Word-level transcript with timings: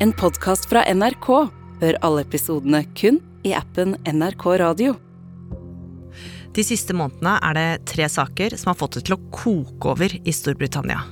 En 0.00 0.12
podkast 0.14 0.68
fra 0.70 0.84
NRK. 0.94 1.26
Hør 1.80 1.96
alle 2.06 2.22
episodene 2.22 2.84
kun 2.94 3.16
i 3.42 3.50
appen 3.58 3.96
NRK 4.06 4.44
Radio. 4.62 4.92
De 6.54 6.62
siste 6.62 6.94
månedene 6.94 7.32
er 7.42 7.58
det 7.58 7.88
tre 7.90 8.06
saker 8.06 8.54
som 8.54 8.70
har 8.70 8.78
fått 8.78 9.00
det 9.00 9.02
til 9.08 9.16
å 9.16 9.20
koke 9.34 9.90
over 9.90 10.14
i 10.14 10.36
Storbritannia. 10.36 11.02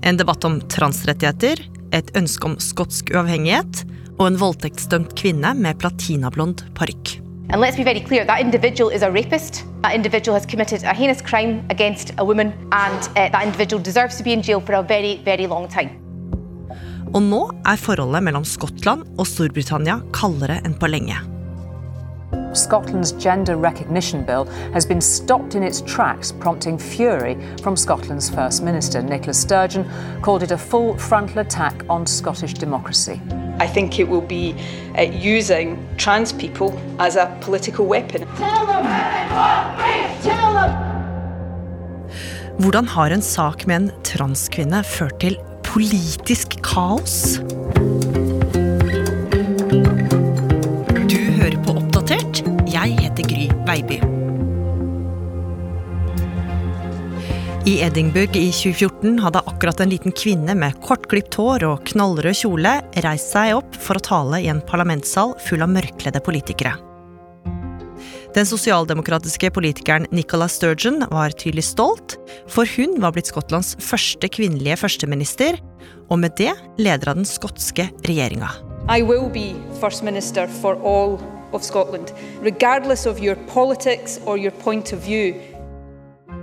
En 0.00 0.16
debatt 0.16 0.48
om 0.48 0.56
transrettigheter, 0.72 1.60
et 1.92 2.16
ønske 2.16 2.48
om 2.48 2.56
skotsk 2.64 3.12
uavhengighet 3.12 3.84
og 4.16 4.30
en 4.30 4.40
voldtektsdømt 4.40 5.12
kvinne 5.20 5.52
med 5.52 5.84
platinablond 5.84 6.64
parykk. 6.80 7.18
And 7.52 7.60
let's 7.60 7.76
be 7.76 7.84
very 7.84 8.00
clear 8.00 8.24
that 8.24 8.40
individual 8.40 8.88
is 8.88 9.02
a 9.02 9.12
rapist. 9.12 9.66
That 9.82 9.92
individual 9.92 10.32
has 10.32 10.46
committed 10.48 10.84
a 10.84 10.94
heinous 10.96 11.20
crime 11.20 11.60
against 11.68 12.14
a 12.16 12.24
woman, 12.24 12.54
and 12.72 13.08
uh, 13.18 13.28
that 13.28 13.44
individual 13.44 13.82
deserves 13.82 14.16
to 14.16 14.24
be 14.24 14.32
in 14.32 14.40
jail 14.40 14.60
for 14.64 14.72
a 14.72 14.82
very, 14.82 15.20
very 15.26 15.46
long 15.46 15.68
time. 15.68 16.09
Og 17.10 17.22
nå 17.26 17.40
er 17.66 17.80
forholdet 17.80 18.22
mellom 18.22 18.44
Skottland 18.46 19.02
og 19.18 19.26
Storbritannia 19.26 19.98
kaldere 20.14 20.60
enn 20.62 20.76
på 20.78 20.90
lenge. 20.90 21.18
Scotland's 22.54 23.12
gender 23.12 23.56
recognition 23.56 24.24
bill 24.24 24.44
has 24.72 24.86
been 24.86 25.00
stopped 25.00 25.54
in 25.54 25.62
its 25.62 25.80
tracks, 25.82 26.32
prompting 26.32 26.78
fury 26.78 27.36
from 27.62 27.76
Scotland's 27.76 28.28
First 28.28 28.62
Minister. 28.62 29.02
Nicola 29.02 29.34
Sturgeon 29.34 29.84
called 30.22 30.42
it 30.42 30.50
a 30.50 30.58
full 30.58 30.96
frontal 30.98 31.40
attack 31.40 31.84
on 31.88 32.06
Scottish 32.06 32.54
democracy. 32.54 33.20
I 33.60 33.66
think 33.66 33.98
it 33.98 34.08
will 34.08 34.26
be 34.26 34.54
uh, 34.98 35.02
using 35.02 35.78
trans 35.96 36.32
people 36.32 36.72
as 36.98 37.16
a 37.16 37.26
political 37.40 37.86
weapon. 37.86 38.26
Hvordan 42.58 42.88
har 42.88 43.10
en 43.10 43.22
sak 43.22 43.66
med 43.66 43.76
en 43.76 43.90
transkvinne 44.04 44.82
ført 44.84 45.20
til 45.20 45.38
politisk 45.70 46.56
kaos? 46.66 47.38
Du 51.06 51.20
hører 51.38 51.58
på 51.62 51.76
Oppdatert. 51.78 52.42
Jeg 52.70 52.96
heter 52.98 53.28
Gry 53.30 53.46
Veiby. 53.68 54.00
I 57.70 57.76
Edinburgh 57.86 58.34
i 58.34 58.48
2014 58.50 59.20
hadde 59.22 59.44
akkurat 59.46 59.84
en 59.84 59.92
liten 59.92 60.16
kvinne 60.16 60.58
med 60.58 60.74
kortklipt 60.82 61.38
hår 61.38 61.68
og 61.68 61.86
knallrød 61.92 62.42
kjole 62.42 62.80
reist 63.06 63.30
seg 63.36 63.54
opp 63.60 63.78
for 63.78 64.00
å 64.00 64.06
tale 64.10 64.42
i 64.42 64.50
en 64.50 64.64
parlamentssal 64.66 65.36
full 65.44 65.62
av 65.62 65.70
mørkledde 65.70 66.24
politikere. 66.24 66.89
Den 68.30 68.46
sosialdemokratiske 68.46 69.48
politikeren 69.50 70.04
Nicola 70.14 70.46
Sturgeon 70.48 71.02
var 71.10 71.32
tydelig 71.34 71.64
stolt, 71.66 72.14
for 72.46 72.68
hun 72.76 73.00
var 73.02 73.16
blitt 73.16 73.26
Skottlands 73.26 73.72
første 73.82 74.28
kvinnelige 74.30 74.76
førsteminister, 74.78 75.58
og 76.06 76.20
med 76.22 76.36
det 76.38 76.52
leder 76.78 77.10
av 77.10 77.18
den 77.18 77.26
skotske 77.26 77.88
regjeringa. 78.06 78.52
I 78.86 79.02
will 79.02 79.26
be 79.34 79.58
First 79.80 80.06
Minister 80.06 80.46
for 80.60 80.78
all 80.86 81.18
of 81.52 81.66
Scotland, 81.66 82.14
regardless 82.40 83.04
of 83.04 83.18
your 83.18 83.34
politics 83.50 84.20
or 84.26 84.38
your 84.38 84.54
point 84.62 84.92
of 84.92 85.02
view. 85.02 85.34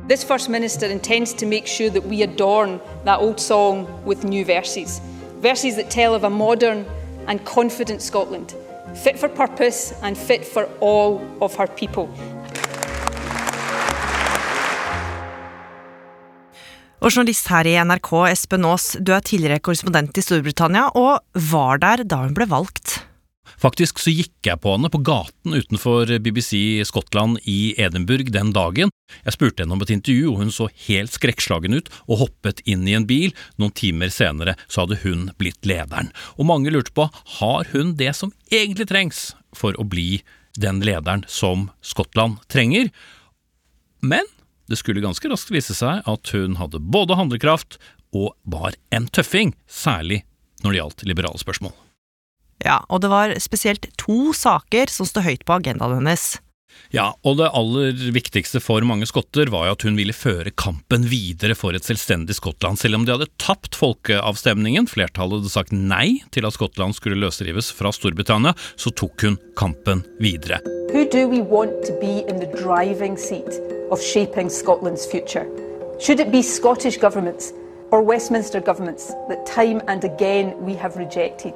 This 0.09 0.25
First 0.25 0.49
Minister 0.49 0.91
intends 0.91 1.33
to 1.35 1.45
make 1.45 1.67
sure 1.67 1.89
that 1.89 2.03
we 2.03 2.21
adorn 2.21 2.81
that 3.05 3.19
old 3.19 3.39
song 3.39 3.87
with 4.05 4.25
new 4.25 4.43
verses. 4.43 4.99
Verses 5.41 5.75
that 5.77 5.89
tell 5.89 6.13
of 6.13 6.25
a 6.25 6.29
modern 6.29 6.85
and 7.27 7.39
confident 7.45 8.01
Scotland, 8.01 8.55
fit 9.03 9.19
for 9.19 9.29
purpose 9.29 9.93
and 10.01 10.17
fit 10.17 10.45
for 10.45 10.67
all 10.81 11.21
of 11.41 11.55
her 11.55 11.67
people. 11.67 12.09
Og 16.97 17.13
journalist 17.13 17.47
her 17.53 17.67
i 17.69 17.75
NRK, 17.77 18.09
Espen 18.31 18.65
Aas, 18.65 18.95
du 18.99 19.13
er 19.13 19.21
tidligere 19.21 19.61
korrespondent 19.61 20.17
i 20.17 20.23
Storbritannia, 20.25 20.89
og 20.97 21.21
var 21.53 21.77
der 21.83 22.01
da 22.03 22.23
hun 22.23 22.33
ble 22.35 22.49
valgt. 22.49 22.97
Faktisk 23.57 23.97
så 23.97 24.11
gikk 24.13 24.45
jeg 24.45 24.61
på 24.61 24.75
henne 24.75 24.89
på 24.93 25.01
gaten 25.01 25.55
utenfor 25.57 26.11
BBC 26.21 26.85
Skottland 26.85 27.39
i 27.49 27.73
Edinburgh 27.81 28.29
den 28.29 28.51
dagen. 28.53 28.91
Jeg 29.25 29.33
spurte 29.33 29.63
henne 29.63 29.73
om 29.73 29.81
et 29.81 29.93
intervju, 29.95 30.29
og 30.29 30.43
hun 30.43 30.53
så 30.53 30.67
helt 30.85 31.15
skrekkslagen 31.15 31.73
ut 31.73 31.89
og 32.05 32.21
hoppet 32.21 32.61
inn 32.69 32.85
i 32.85 32.93
en 32.97 33.07
bil. 33.09 33.33
Noen 33.57 33.73
timer 33.73 34.13
senere 34.13 34.53
så 34.67 34.85
hadde 34.85 34.99
hun 35.01 35.31
blitt 35.41 35.65
lederen, 35.65 36.11
og 36.37 36.49
mange 36.51 36.73
lurte 36.73 36.93
på 36.93 37.07
har 37.39 37.69
hun 37.73 37.95
det 37.97 38.13
som 38.19 38.33
egentlig 38.53 38.89
trengs 38.93 39.31
for 39.57 39.73
å 39.81 39.87
bli 39.87 40.21
den 40.57 40.83
lederen 40.85 41.25
som 41.25 41.71
Skottland 41.81 42.37
trenger. 42.53 42.91
Men 44.05 44.29
det 44.69 44.77
skulle 44.77 45.01
ganske 45.01 45.33
raskt 45.33 45.53
vise 45.53 45.73
seg 45.73 46.05
at 46.05 46.33
hun 46.35 46.59
hadde 46.61 46.83
både 46.83 47.17
handlekraft 47.17 47.81
og 48.13 48.35
var 48.45 48.77
en 48.93 49.09
tøffing, 49.09 49.55
særlig 49.65 50.23
når 50.61 50.69
det 50.71 50.81
gjaldt 50.83 51.07
liberale 51.09 51.41
spørsmål. 51.41 51.86
Ja, 52.65 52.81
og 52.89 53.03
det 53.03 53.11
var 53.13 53.35
spesielt 53.43 53.89
to 54.01 54.33
saker 54.33 54.89
som 54.91 55.07
sto 55.07 55.21
høyt 55.25 55.45
på 55.45 55.59
agendaen 55.59 55.99
hennes. 55.99 56.37
Ja, 56.93 57.09
og 57.25 57.39
det 57.39 57.49
aller 57.57 57.97
viktigste 58.15 58.61
for 58.63 58.85
mange 58.87 59.07
skotter 59.09 59.49
var 59.51 59.67
jo 59.67 59.75
at 59.75 59.83
hun 59.87 59.97
ville 59.99 60.15
føre 60.15 60.53
kampen 60.55 61.07
videre 61.09 61.57
for 61.57 61.75
et 61.75 61.87
selvstendig 61.87 62.37
Skottland. 62.37 62.79
Selv 62.79 62.99
om 62.99 63.05
de 63.05 63.15
hadde 63.15 63.29
tapt 63.41 63.75
folkeavstemningen, 63.75 64.87
flertallet 64.89 65.41
hadde 65.41 65.53
sagt 65.53 65.75
nei 65.75 66.21
til 66.35 66.47
at 66.47 66.55
Skottland 66.55 66.95
skulle 66.95 67.19
løsrives 67.19 67.71
fra 67.75 67.91
Storbritannia, 67.95 68.55
så 68.79 68.93
tok 68.95 69.27
hun 69.27 69.39
kampen 69.59 70.05
videre. 70.23 70.61
Who 70.93 71.03
do 71.03 71.27
we 71.27 71.41
want 71.43 71.83
to 71.89 71.97
be 71.99 72.23
in 72.29 72.39
the 72.39 72.51
driving 72.55 73.17
seat 73.19 73.59
of 73.91 73.99
shaping 73.99 74.47
Scotland's 74.47 75.09
future? 75.09 75.45
Should 75.99 76.21
it 76.21 76.31
be 76.31 76.43
Scottish 76.43 77.01
governments 77.01 77.51
or 77.91 78.01
Westminster 78.01 78.59
governments 78.59 79.13
that 79.29 79.45
time 79.45 79.81
and 79.87 80.03
again 80.03 80.53
we 80.65 80.75
have 80.75 80.97
rejected? 80.97 81.53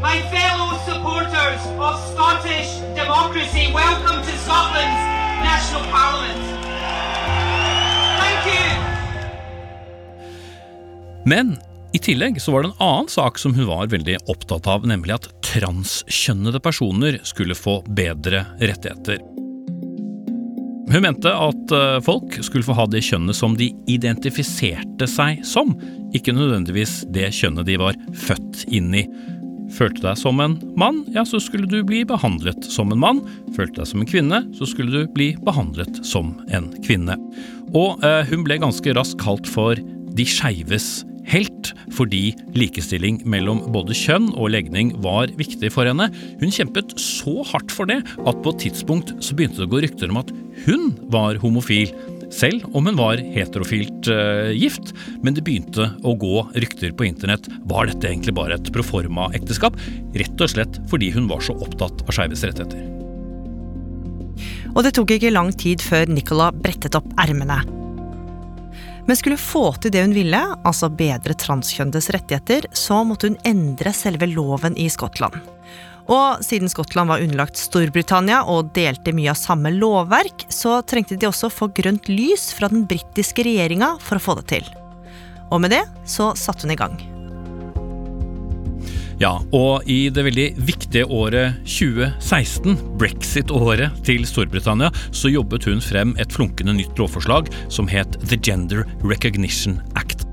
My 0.00 0.20
fellow 0.30 0.78
supporters 0.86 1.60
of 1.78 1.94
Scottish 2.12 2.70
democracy, 2.94 3.72
welcome 3.74 4.22
to 4.22 4.32
Scotland's 4.44 5.02
National 5.42 5.84
Parliament. 5.90 6.42
Thank 8.20 8.46
you. 8.46 8.84
Men 11.24 11.58
i 11.92 11.98
tillegg 11.98 12.42
så 12.42 12.52
var 12.52 12.62
det 12.62 12.68
en 12.68 12.82
annen 12.86 13.08
sak 13.08 13.38
som 13.38 13.54
hun 13.54 13.66
var 13.66 13.86
veldig 13.86 14.18
opptatt 14.26 14.66
av, 14.66 14.86
nemlig 14.86 15.14
at 15.14 15.30
transkjønnede 15.46 16.60
personer 16.60 17.20
skulle 17.22 17.54
få 17.54 17.80
bedre 17.86 18.46
rettigheter. 18.58 19.22
Hun 20.94 21.02
mente 21.02 21.26
at 21.26 21.72
eh, 21.74 22.00
folk 22.06 22.36
skulle 22.46 22.62
få 22.62 22.76
ha 22.78 22.84
det 22.86 23.00
kjønnet 23.02 23.34
som 23.34 23.56
de 23.58 23.72
identifiserte 23.90 25.08
seg 25.10 25.40
som, 25.42 25.72
ikke 26.14 26.34
nødvendigvis 26.36 27.00
det 27.10 27.32
kjønnet 27.34 27.66
de 27.66 27.80
var 27.82 27.98
født 28.14 28.62
inn 28.70 28.94
i. 28.94 29.02
Følte 29.74 30.04
deg 30.04 30.20
som 30.20 30.38
en 30.44 30.54
mann, 30.78 31.00
ja, 31.10 31.24
så 31.26 31.40
skulle 31.42 31.66
du 31.66 31.80
bli 31.82 32.04
behandlet 32.06 32.68
som 32.70 32.94
en 32.94 33.02
mann. 33.02 33.24
Følte 33.56 33.80
deg 33.80 33.90
som 33.90 34.04
en 34.04 34.10
kvinne, 34.12 34.40
så 34.54 34.68
skulle 34.70 34.94
du 34.94 35.10
bli 35.16 35.32
behandlet 35.42 35.98
som 36.06 36.30
en 36.54 36.70
kvinne. 36.86 37.18
Og 37.74 38.04
eh, 38.06 38.22
hun 38.30 38.46
ble 38.46 38.60
ganske 38.62 38.94
raskt 38.94 39.18
kalt 39.24 39.50
for 39.50 39.80
de 40.14 40.28
skeives 40.30 41.00
helt, 41.30 41.72
fordi 41.94 42.32
likestilling 42.56 43.20
mellom 43.28 43.62
både 43.74 43.96
kjønn 43.96 44.30
og 44.34 44.52
legning 44.54 44.92
var 45.04 45.32
viktig 45.38 45.70
for 45.74 45.88
henne. 45.88 46.10
Hun 46.40 46.54
kjempet 46.54 46.96
så 47.00 47.42
hardt 47.52 47.74
for 47.74 47.90
det 47.90 48.00
at 48.04 48.42
på 48.44 48.54
et 48.54 48.64
tidspunkt 48.66 49.14
så 49.24 49.36
begynte 49.36 49.62
det 49.62 49.68
å 49.68 49.72
gå 49.74 49.84
rykter 49.84 50.12
om 50.12 50.20
at 50.20 50.32
hun 50.64 50.92
var 51.12 51.40
homofil. 51.42 51.92
Selv 52.34 52.64
om 52.74 52.88
hun 52.88 52.98
var 52.98 53.20
heterofilt 53.20 54.08
uh, 54.10 54.50
gift, 54.54 54.94
men 55.22 55.36
det 55.36 55.44
begynte 55.46 55.90
å 56.02 56.16
gå 56.18 56.42
rykter 56.56 56.94
på 56.96 57.06
internett. 57.06 57.46
Var 57.70 57.90
dette 57.90 58.10
egentlig 58.10 58.34
bare 58.34 58.58
et 58.58 58.72
proforma-ekteskap? 58.74 59.78
Rett 60.18 60.42
og 60.42 60.50
slett 60.50 60.80
fordi 60.90 61.12
hun 61.14 61.30
var 61.30 61.44
så 61.44 61.54
opptatt 61.54 62.02
av 62.06 62.16
skeives 62.16 62.42
rettigheter. 62.48 62.90
Og 64.74 64.82
det 64.82 64.96
tok 64.96 65.14
ikke 65.14 65.30
lang 65.30 65.52
tid 65.54 65.82
før 65.84 66.10
Nicola 66.10 66.50
brettet 66.50 66.96
opp 66.98 67.06
ermene. 67.22 67.62
Men 69.06 69.16
skulle 69.16 69.40
få 69.40 69.66
til 69.82 69.92
det 69.92 70.04
hun 70.04 70.14
ville, 70.16 70.40
altså 70.64 70.88
bedre 70.88 71.36
transkjønnes 71.36 72.08
rettigheter, 72.14 72.68
så 72.72 73.02
måtte 73.04 73.30
hun 73.30 73.40
endre 73.44 73.92
selve 73.96 74.28
loven 74.30 74.78
i 74.80 74.88
Skottland. 74.92 75.36
Og 76.04 76.44
siden 76.44 76.68
Skottland 76.68 77.08
var 77.08 77.24
underlagt 77.24 77.60
Storbritannia 77.60 78.42
og 78.50 78.72
delte 78.76 79.14
mye 79.16 79.32
av 79.32 79.40
samme 79.40 79.72
lovverk, 79.72 80.46
så 80.52 80.80
trengte 80.84 81.16
de 81.16 81.28
også 81.28 81.52
få 81.52 81.70
grønt 81.76 82.10
lys 82.12 82.50
fra 82.56 82.68
den 82.72 82.84
britiske 82.88 83.44
regjeringa 83.46 83.94
for 84.00 84.20
å 84.20 84.26
få 84.28 84.38
det 84.40 84.48
til. 84.56 84.70
Og 85.52 85.60
med 85.64 85.76
det 85.76 85.84
så 86.08 86.32
satte 86.36 86.66
hun 86.66 86.76
i 86.76 86.80
gang. 86.80 87.13
Ja, 89.22 89.36
og 89.54 89.86
i 89.90 90.08
det 90.10 90.24
veldig 90.26 90.46
viktige 90.66 91.06
året 91.06 91.60
2016, 91.68 92.74
brexit-året 92.98 93.94
til 94.06 94.24
Storbritannia, 94.26 94.90
så 95.14 95.30
jobbet 95.30 95.68
hun 95.68 95.82
frem 95.84 96.16
et 96.18 96.34
flunkende 96.34 96.74
nytt 96.74 96.98
lovforslag 96.98 97.50
som 97.72 97.86
het 97.90 98.18
The 98.26 98.38
Gender 98.40 98.82
Recognition 99.06 99.78
Act. 99.94 100.26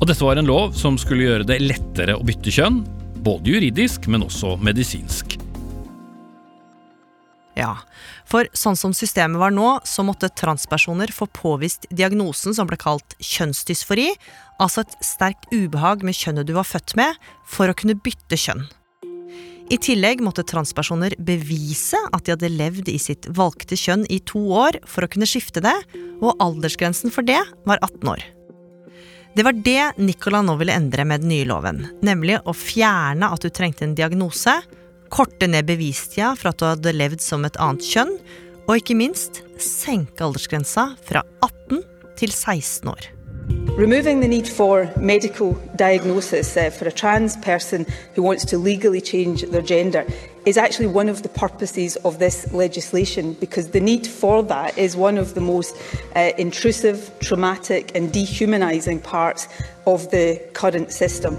Og 0.00 0.10
dette 0.10 0.26
var 0.26 0.36
en 0.36 0.50
lov 0.50 0.74
som 0.76 0.98
skulle 1.00 1.24
gjøre 1.24 1.48
det 1.48 1.62
lettere 1.64 2.18
å 2.18 2.26
bytte 2.26 2.52
kjønn, 2.52 2.82
både 3.24 3.54
juridisk, 3.54 4.10
men 4.12 4.26
også 4.26 4.58
medisinsk. 4.60 5.38
Ja, 7.56 7.76
for 8.34 8.48
sånn 8.58 8.74
som 8.74 8.90
systemet 8.90 9.38
var 9.38 9.52
nå, 9.54 9.76
så 9.86 10.02
måtte 10.02 10.32
transpersoner 10.34 11.12
få 11.14 11.28
påvist 11.30 11.86
diagnosen 11.94 12.56
som 12.56 12.66
ble 12.66 12.78
kalt 12.82 13.14
kjønnsdysfori, 13.22 14.08
altså 14.58 14.82
et 14.82 14.96
sterkt 15.06 15.46
ubehag 15.54 16.02
med 16.02 16.18
kjønnet 16.18 16.48
du 16.48 16.56
var 16.56 16.66
født 16.66 16.96
med, 16.98 17.14
for 17.46 17.70
å 17.70 17.76
kunne 17.78 17.94
bytte 17.94 18.38
kjønn. 18.40 18.66
I 19.70 19.78
tillegg 19.80 20.20
måtte 20.20 20.42
transpersoner 20.44 21.14
bevise 21.24 21.96
at 22.10 22.26
de 22.26 22.34
hadde 22.34 22.50
levd 22.52 22.90
i 22.90 22.98
sitt 23.00 23.30
valgte 23.38 23.78
kjønn 23.78 24.02
i 24.12 24.18
to 24.26 24.42
år 24.52 24.82
for 24.82 25.06
å 25.06 25.12
kunne 25.14 25.30
skifte 25.30 25.62
det, 25.64 25.76
og 26.18 26.34
aldersgrensen 26.42 27.14
for 27.14 27.24
det 27.24 27.38
var 27.68 27.78
18 27.86 28.16
år. 28.16 28.24
Det 29.34 29.46
var 29.46 29.54
det 29.66 29.94
Nicola 30.02 30.42
nå 30.42 30.58
ville 30.58 30.74
endre 30.74 31.06
med 31.06 31.22
den 31.22 31.30
nye 31.30 31.46
loven, 31.46 31.84
nemlig 32.02 32.42
å 32.42 32.52
fjerne 32.54 33.30
at 33.30 33.46
du 33.46 33.54
trengte 33.54 33.86
en 33.86 33.94
diagnose, 33.94 34.58
korte 35.14 35.46
ned 35.46 35.66
bevistida 35.68 36.34
for 36.34 36.50
at 36.50 36.58
du 36.58 36.66
hadde 36.66 36.94
levd 36.96 37.22
som 37.22 37.44
et 37.46 37.58
annet 37.62 37.86
kjønn, 37.86 38.16
og 38.66 38.78
ikke 38.80 38.96
minst 38.98 39.44
senke 39.62 40.24
aldersgrensa 40.24 40.94
fra 41.06 41.22
18 41.44 41.84
til 42.18 42.32
16 42.32 42.88
år. 42.90 43.10
Removing 43.76 44.20
the 44.20 44.28
need 44.28 44.46
for 44.48 44.86
medical 44.96 45.54
diagnosis 45.78 46.56
uh, 46.56 46.70
for 46.70 46.86
a 46.86 46.90
trans 46.90 47.36
person 47.42 47.84
who 48.14 48.22
wants 48.22 48.44
to 48.46 48.56
legally 48.56 49.00
change 49.00 49.44
their 49.50 49.62
gender 49.62 50.04
is 50.46 50.56
actually 50.56 50.86
one 50.86 51.10
of 51.10 51.22
the 51.22 51.28
purposes 51.28 51.96
of 52.04 52.18
this 52.18 52.46
legislation 52.52 53.34
because 53.34 53.70
the 53.70 53.80
need 53.80 54.06
for 54.06 54.42
that 54.42 54.78
is 54.78 54.96
one 54.96 55.18
of 55.18 55.34
the 55.34 55.40
most 55.40 55.76
uh, 56.16 56.30
intrusive, 56.38 57.10
traumatic, 57.20 57.94
and 57.94 58.12
dehumanising 58.12 59.02
parts 59.02 59.48
of 59.86 60.10
the 60.10 60.40
current 60.54 60.90
system. 60.90 61.36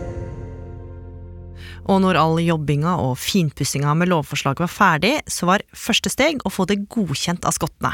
Og 1.85 2.01
når 2.01 2.17
all 2.17 2.39
jobbinga 2.41 2.95
og 3.03 3.17
finpussinga 3.21 3.93
med 3.97 4.09
lovforslaget 4.09 4.63
var 4.65 4.73
ferdig, 4.73 5.13
så 5.29 5.49
var 5.51 5.65
første 5.75 6.09
steg 6.09 6.41
å 6.45 6.53
få 6.53 6.65
det 6.69 6.81
godkjent 6.89 7.45
av 7.45 7.53
skottene. 7.57 7.93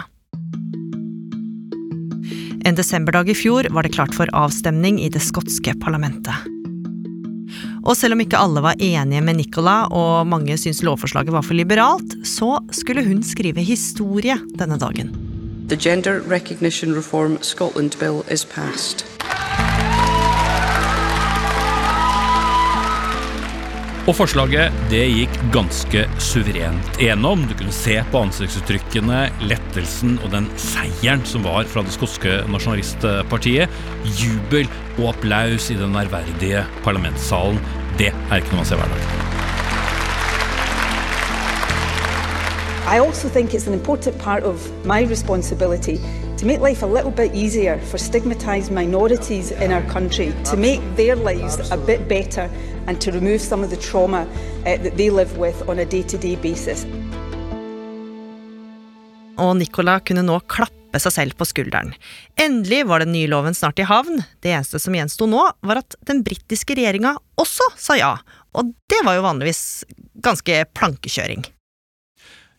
En 2.61 2.77
desemberdag 2.77 3.31
i 3.33 3.35
fjor 3.35 3.67
var 3.73 3.83
det 3.83 3.95
klart 3.95 4.13
for 4.15 4.29
avstemning 4.37 4.99
i 5.01 5.09
det 5.11 5.23
skotske 5.25 5.73
parlamentet. 5.81 6.47
Og 7.81 7.95
selv 7.97 8.13
om 8.13 8.21
ikke 8.21 8.37
alle 8.37 8.61
var 8.61 8.77
enige 8.77 9.23
med 9.25 9.39
Nicola, 9.39 9.87
og 9.89 10.29
mange 10.29 10.53
syntes 10.61 10.83
lovforslaget 10.85 11.33
var 11.33 11.45
for 11.45 11.57
liberalt, 11.57 12.13
så 12.27 12.59
skulle 12.71 13.03
hun 13.07 13.23
skrive 13.25 13.65
historie 13.65 14.37
denne 14.59 14.77
dagen. 14.77 15.09
The 15.67 15.77
Gender 15.79 16.21
Recognition 16.21 16.93
Reform 16.93 17.39
Scotland 17.41 17.97
Bill 17.99 18.23
is 18.29 18.45
passed. 18.45 19.05
Og 24.09 24.15
forslaget 24.17 24.73
det 24.89 25.03
gikk 25.13 25.35
ganske 25.53 26.07
suverent 26.25 26.95
igjennom. 26.97 27.43
Du 27.45 27.53
kunne 27.53 27.73
se 27.75 27.99
på 28.09 28.23
ansiktsuttrykkene, 28.25 29.27
lettelsen 29.45 30.15
og 30.23 30.31
den 30.33 30.47
seieren 30.57 31.21
som 31.29 31.45
var 31.45 31.69
fra 31.69 31.83
det 31.85 31.93
skotske 31.93 32.39
nasjonalistpartiet. 32.49 33.69
Jubel 34.17 34.65
og 34.97 35.11
applaus 35.11 35.69
i 35.69 35.77
den 35.77 35.93
ærverdige 35.93 36.65
parlamentssalen. 36.81 37.61
Det 38.01 38.09
er 38.09 38.41
ikke 38.41 38.55
noe 38.55 38.63
man 38.63 38.71
ser 38.71 38.81
hver 38.81 38.89
dag. 38.89 39.29
I 42.91 42.97
also 42.97 43.29
think 43.29 43.53
it's 43.53 43.67
an 43.67 43.73
important 43.73 44.17
part 44.17 44.43
of 44.43 44.67
my 44.83 45.05
responsibility 45.05 45.99
to 46.37 46.47
make 46.47 46.59
life 46.59 46.81
a 46.81 46.87
little 46.87 47.11
bit 47.11 47.35
easier 47.35 47.79
for 47.79 47.97
stigmatised 47.97 48.71
minorities 48.71 49.51
in 49.51 49.71
our 49.71 49.83
country, 49.93 50.33
to 50.43 50.57
make 50.57 50.81
their 50.97 51.15
lives 51.15 51.71
a 51.71 51.77
bit 51.77 52.09
better 52.09 52.49
and 52.87 53.01
to 53.01 53.11
remove 53.11 53.41
some 53.41 53.63
of 53.63 53.69
the 53.69 53.77
trauma 53.77 54.21
uh, 54.21 54.77
that 54.83 54.97
they 54.97 55.09
live 55.09 55.37
with 55.37 55.67
on 55.69 55.79
a 55.79 55.85
day 55.85 56.03
to 56.03 56.17
day 56.17 56.35
basis. 56.35 56.85
Og 59.41 59.55
Nicola 59.57 59.99
kunne 60.05 60.23
nå 60.25 60.37
klappe 60.51 60.99
seg 61.01 61.13
selv 61.15 61.37
på 61.39 61.47
skulderen. 61.47 61.93
Endelig 62.39 62.83
var 62.89 63.01
den 63.01 63.13
nye 63.15 63.29
loven 63.31 63.55
snart 63.57 63.79
i 63.79 63.87
havn. 63.87 64.21
Det 64.43 64.51
eneste 64.51 64.81
som 64.81 64.95
gjensto 64.95 65.25
nå, 65.29 65.41
var 65.65 65.81
at 65.81 65.95
den 66.07 66.21
britiske 66.25 66.75
regjeringa 66.77 67.15
også 67.41 67.71
sa 67.79 67.97
ja. 67.97 68.11
Og 68.53 68.73
det 68.91 68.99
var 69.07 69.17
jo 69.17 69.25
vanligvis 69.25 69.63
ganske 70.21 70.65
plankekjøring. 70.75 71.47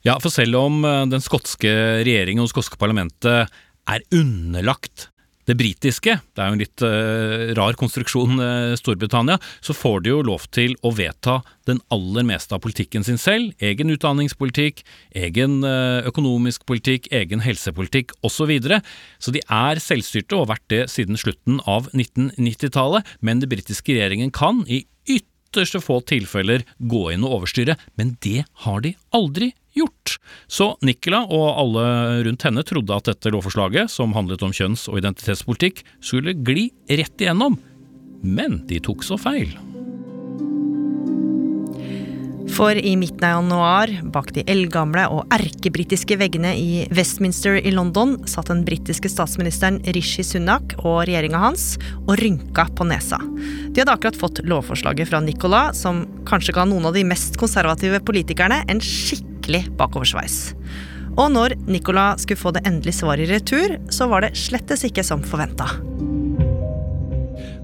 Ja, 0.02 0.16
for 0.18 0.34
selv 0.34 0.58
om 0.58 0.82
eh, 0.88 1.04
den 1.12 1.22
skotske 1.22 1.70
regjeringen 2.02 2.42
og 2.42 2.48
det 2.48 2.56
skotske 2.56 2.80
parlamentet 2.80 3.52
er 3.90 4.04
underlagt 4.14 5.11
det 5.52 5.58
britiske, 5.60 6.16
det 6.32 6.42
er 6.42 6.50
jo 6.50 6.56
en 6.56 6.62
litt 6.62 6.84
uh, 6.84 7.52
rar 7.58 7.76
konstruksjon, 7.78 8.40
uh, 8.40 8.74
Storbritannia, 8.78 9.38
så 9.64 9.76
får 9.76 10.04
de 10.04 10.12
jo 10.14 10.22
lov 10.26 10.46
til 10.54 10.74
å 10.82 10.94
vedta 10.96 11.40
den 11.68 11.78
aller 11.94 12.26
meste 12.26 12.56
av 12.56 12.62
politikken 12.64 13.04
sin 13.06 13.20
selv. 13.20 13.52
Egen 13.62 13.92
utdanningspolitikk, 13.92 14.82
egen 15.18 15.60
uh, 15.66 16.00
økonomisk 16.08 16.64
politikk, 16.68 17.10
egen 17.14 17.44
helsepolitikk 17.44 18.16
osv. 18.20 18.40
Så, 18.42 18.48
videre. 18.50 18.80
så 19.22 19.30
de 19.30 19.38
er 19.54 19.78
selvstyrte 19.78 20.34
og 20.34 20.40
har 20.42 20.56
vært 20.56 20.70
det 20.72 20.80
siden 20.90 21.18
slutten 21.20 21.60
av 21.70 21.86
1990-tallet, 21.92 23.06
men 23.22 23.38
den 23.38 23.52
britiske 23.52 23.94
regjeringen 23.94 24.32
kan 24.34 24.64
i 24.66 24.80
ytterste 25.52 25.82
få 25.84 26.00
tilfeller 26.08 26.64
gå 26.78 27.10
inn 27.12 27.26
og 27.26 27.42
overstyre, 27.42 27.76
men 28.00 28.16
det 28.24 28.44
har 28.64 28.80
de 28.84 28.94
aldri 29.12 29.52
gjort. 29.76 30.16
Så 30.48 30.72
Nicola 30.84 31.22
og 31.28 31.48
alle 31.60 31.84
rundt 32.26 32.46
henne 32.48 32.64
trodde 32.64 32.96
at 32.96 33.10
dette 33.10 33.32
lovforslaget, 33.32 33.92
som 33.92 34.16
handlet 34.16 34.44
om 34.44 34.52
kjønns- 34.52 34.88
og 34.88 35.00
identitetspolitikk, 35.00 35.84
skulle 36.00 36.36
gli 36.36 36.70
rett 36.88 37.20
igjennom. 37.20 37.60
Men 38.22 38.62
de 38.68 38.80
tok 38.80 39.04
så 39.04 39.20
feil. 39.20 39.52
For 42.52 42.76
i 42.76 42.96
midten 43.00 43.24
av 43.24 43.30
januar, 43.30 43.90
bak 44.12 44.32
de 44.36 44.42
eldgamle 44.50 45.06
og 45.14 45.30
erkebritiske 45.32 46.18
veggene 46.20 46.50
i 46.58 46.82
Westminster 46.92 47.56
i 47.56 47.72
London, 47.72 48.18
satt 48.28 48.50
den 48.52 48.60
britiske 48.66 49.08
statsministeren 49.08 49.78
Rishi 49.96 50.24
Sunak 50.26 50.74
og 50.82 51.06
regjeringa 51.08 51.40
hans 51.40 51.78
og 52.02 52.18
rynka 52.20 52.66
på 52.76 52.84
nesa. 52.90 53.20
De 53.72 53.80
hadde 53.80 53.94
akkurat 53.94 54.20
fått 54.20 54.42
lovforslaget 54.44 55.08
fra 55.08 55.22
Nicola, 55.24 55.62
som 55.76 56.04
kanskje 56.28 56.56
ga 56.58 56.66
noen 56.68 56.90
av 56.90 56.98
de 56.98 57.06
mest 57.08 57.40
konservative 57.40 58.02
politikerne 58.04 58.60
en 58.68 58.84
skikkelig 58.84 59.64
bakoversveis. 59.80 60.42
Og 61.16 61.32
når 61.32 61.56
Nicola 61.64 62.12
skulle 62.20 62.40
få 62.40 62.52
det 62.52 62.66
endelige 62.68 63.00
svaret 63.00 63.24
i 63.24 63.32
retur, 63.32 63.78
så 63.92 64.08
var 64.12 64.26
det 64.26 64.36
slettes 64.36 64.84
ikke 64.88 65.04
som 65.04 65.24
forventa. 65.24 65.72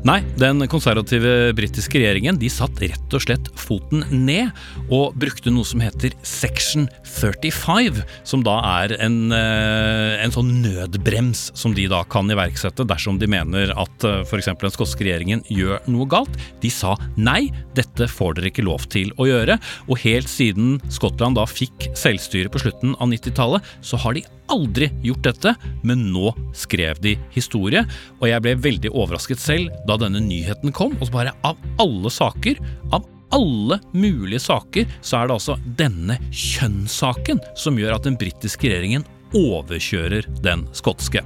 Nei, 0.07 0.21
den 0.39 0.63
konservative 0.71 1.53
britiske 1.59 1.99
regjeringen 1.99 2.39
de 2.39 2.49
satt 2.53 2.79
rett 2.85 3.15
og 3.17 3.25
slett 3.25 3.49
foten 3.69 4.05
ned 4.13 4.53
og 4.89 5.17
brukte 5.21 5.53
noe 5.53 5.67
som 5.69 5.83
heter 5.83 6.15
section 6.27 6.89
35, 7.05 8.01
som 8.29 8.45
da 8.47 8.57
er 8.83 8.97
en, 9.05 9.19
eh, 9.35 10.17
en 10.25 10.35
sånn 10.35 10.55
nødbrems 10.63 11.49
som 11.59 11.75
de 11.77 11.89
da 11.91 12.03
kan 12.09 12.31
iverksette 12.31 12.87
dersom 12.89 13.21
de 13.21 13.29
mener 13.31 13.73
at 13.77 14.09
eh, 14.09 14.23
f.eks. 14.25 14.51
den 14.51 14.75
skotske 14.75 15.07
regjeringen 15.07 15.45
gjør 15.53 15.83
noe 15.91 16.09
galt. 16.09 16.41
De 16.63 16.73
sa 16.73 16.97
nei, 17.17 17.49
dette 17.77 18.09
får 18.11 18.39
dere 18.39 18.53
ikke 18.53 18.67
lov 18.67 18.89
til 18.93 19.13
å 19.19 19.29
gjøre. 19.29 19.59
Og 19.89 20.01
helt 20.05 20.31
siden 20.33 20.79
Skottland 20.93 21.39
da 21.39 21.47
fikk 21.49 21.91
selvstyre 21.99 22.53
på 22.53 22.63
slutten 22.63 22.97
av 22.99 23.13
90-tallet, 23.13 23.77
så 23.85 24.01
har 24.01 24.17
de 24.17 24.25
aldri 24.53 24.89
gjort 25.05 25.27
dette, 25.27 25.53
men 25.87 26.09
nå 26.13 26.33
skrev 26.57 27.01
de 27.05 27.15
historie. 27.35 27.85
Og 28.19 28.29
jeg 28.31 28.45
ble 28.45 28.57
veldig 28.69 28.95
overrasket 28.95 29.43
selv 29.43 29.75
da 29.89 29.99
denne 30.01 30.23
nyheten 30.25 30.75
kom, 30.75 30.97
og 30.99 31.09
så 31.09 31.19
bare 31.21 31.37
av 31.47 31.61
alle 31.83 32.13
saker, 32.13 32.61
av 32.97 33.07
alle 33.35 33.81
mulige 33.93 34.41
saker, 34.43 34.85
så 35.01 35.17
er 35.21 35.29
det 35.29 35.39
altså 35.39 35.59
denne 35.79 36.19
kjønnssaken 36.31 37.43
som 37.57 37.79
gjør 37.79 37.99
at 37.99 38.09
den 38.09 38.19
britiske 38.21 38.69
regjeringen 38.69 39.07
overkjører 39.37 40.29
den 40.45 40.67
skotske. 40.73 41.25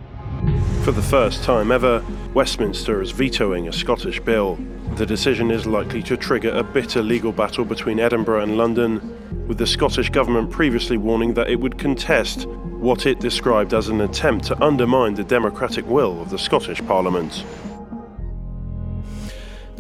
For 0.82 0.90
the 0.90 1.02
first 1.02 1.44
time 1.44 1.70
ever, 1.70 2.02
Westminster 2.34 3.00
is 3.02 3.12
vetoing 3.12 3.68
a 3.68 3.72
Scottish 3.72 4.20
bill. 4.24 4.56
The 4.96 5.06
decision 5.06 5.50
is 5.50 5.64
likely 5.64 6.02
to 6.02 6.16
trigger 6.16 6.50
a 6.50 6.62
bitter 6.62 7.02
legal 7.02 7.32
battle 7.32 7.64
between 7.64 8.00
Edinburgh 8.00 8.42
and 8.42 8.56
London, 8.56 9.00
with 9.46 9.58
the 9.58 9.66
Scottish 9.66 10.10
Government 10.10 10.50
previously 10.50 10.96
warning 10.96 11.34
that 11.34 11.48
it 11.48 11.60
would 11.60 11.78
contest 11.78 12.46
what 12.82 13.06
it 13.06 13.20
described 13.20 13.72
as 13.74 13.88
an 13.88 14.00
attempt 14.00 14.44
to 14.46 14.60
undermine 14.60 15.14
the 15.14 15.22
democratic 15.22 15.86
will 15.86 16.20
of 16.20 16.30
the 16.30 16.38
Scottish 16.38 16.84
Parliament. 16.86 17.44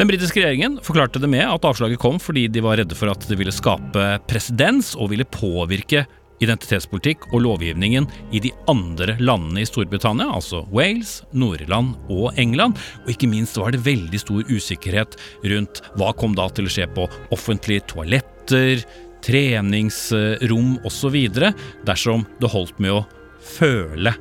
Den 0.02 0.08
britiske 0.10 0.40
regjeringen 0.42 0.80
forklarte 0.82 1.20
det 1.22 1.28
med 1.30 1.44
at 1.46 1.62
avslaget 1.62 2.00
kom 2.02 2.16
fordi 2.18 2.48
de 2.50 2.58
var 2.64 2.74
redde 2.80 2.96
for 2.98 3.06
at 3.12 3.22
det 3.30 3.36
ville 3.38 3.52
skape 3.54 4.06
presedens 4.26 4.96
og 4.98 5.12
ville 5.12 5.22
påvirke 5.30 6.02
identitetspolitikk 6.42 7.28
og 7.28 7.44
lovgivningen 7.44 8.08
i 8.34 8.40
de 8.42 8.50
andre 8.66 9.14
landene 9.22 9.62
i 9.62 9.68
Storbritannia, 9.68 10.26
altså 10.26 10.64
Wales, 10.74 11.20
Nord-Irland 11.30 11.94
og 12.10 12.34
England. 12.34 12.82
Og 13.04 13.14
ikke 13.14 13.30
minst 13.30 13.62
var 13.62 13.70
det 13.70 13.84
veldig 13.86 14.24
stor 14.24 14.50
usikkerhet 14.50 15.14
rundt 15.54 15.84
hva 15.94 16.10
kom 16.18 16.34
da 16.34 16.48
til 16.50 16.66
å 16.66 16.74
skje 16.80 16.90
på 16.98 17.06
offentlige 17.30 17.86
toaletter, 17.94 18.82
treningsrom 19.22 20.80
osv. 20.82 21.22
dersom 21.86 22.26
det 22.42 22.50
holdt 22.50 22.82
med 22.82 22.98
å 22.98 23.06
føle 23.54 24.18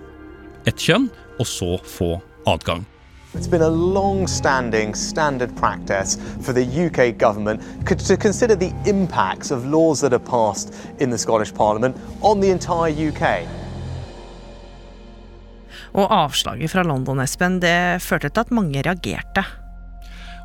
et 0.70 0.78
kjønn, 0.78 1.10
og 1.42 1.48
så 1.50 1.74
få 1.90 2.20
adgang. 2.46 2.86
It's 3.34 3.48
been 3.48 3.62
a 3.62 3.70
long 3.70 4.28
standing 4.28 4.94
standard 4.94 5.56
practice 5.56 6.18
for 6.42 6.52
the 6.52 6.66
UK 6.66 7.18
government 7.18 7.62
to 7.88 8.18
consider 8.18 8.56
the 8.58 8.74
impacts 8.86 9.52
of 9.52 9.66
laws 9.66 10.02
that 10.02 10.12
are 10.12 10.20
passed 10.20 10.74
in 11.00 11.10
the 11.10 11.18
Scottish 11.18 11.54
Parliament 11.54 11.96
on 12.22 12.42
the 12.42 12.52
entire 12.52 12.92
UK. 12.92 13.48
Og 15.96 16.12
avslaget 16.12 16.72
fra 16.72 16.84
London, 16.84 17.20
Espen, 17.24 17.62
det 17.64 18.02
førte 18.04 18.30
til 18.30 18.44
at 18.44 18.52
mange 18.52 18.84
reagerte. 18.84 19.46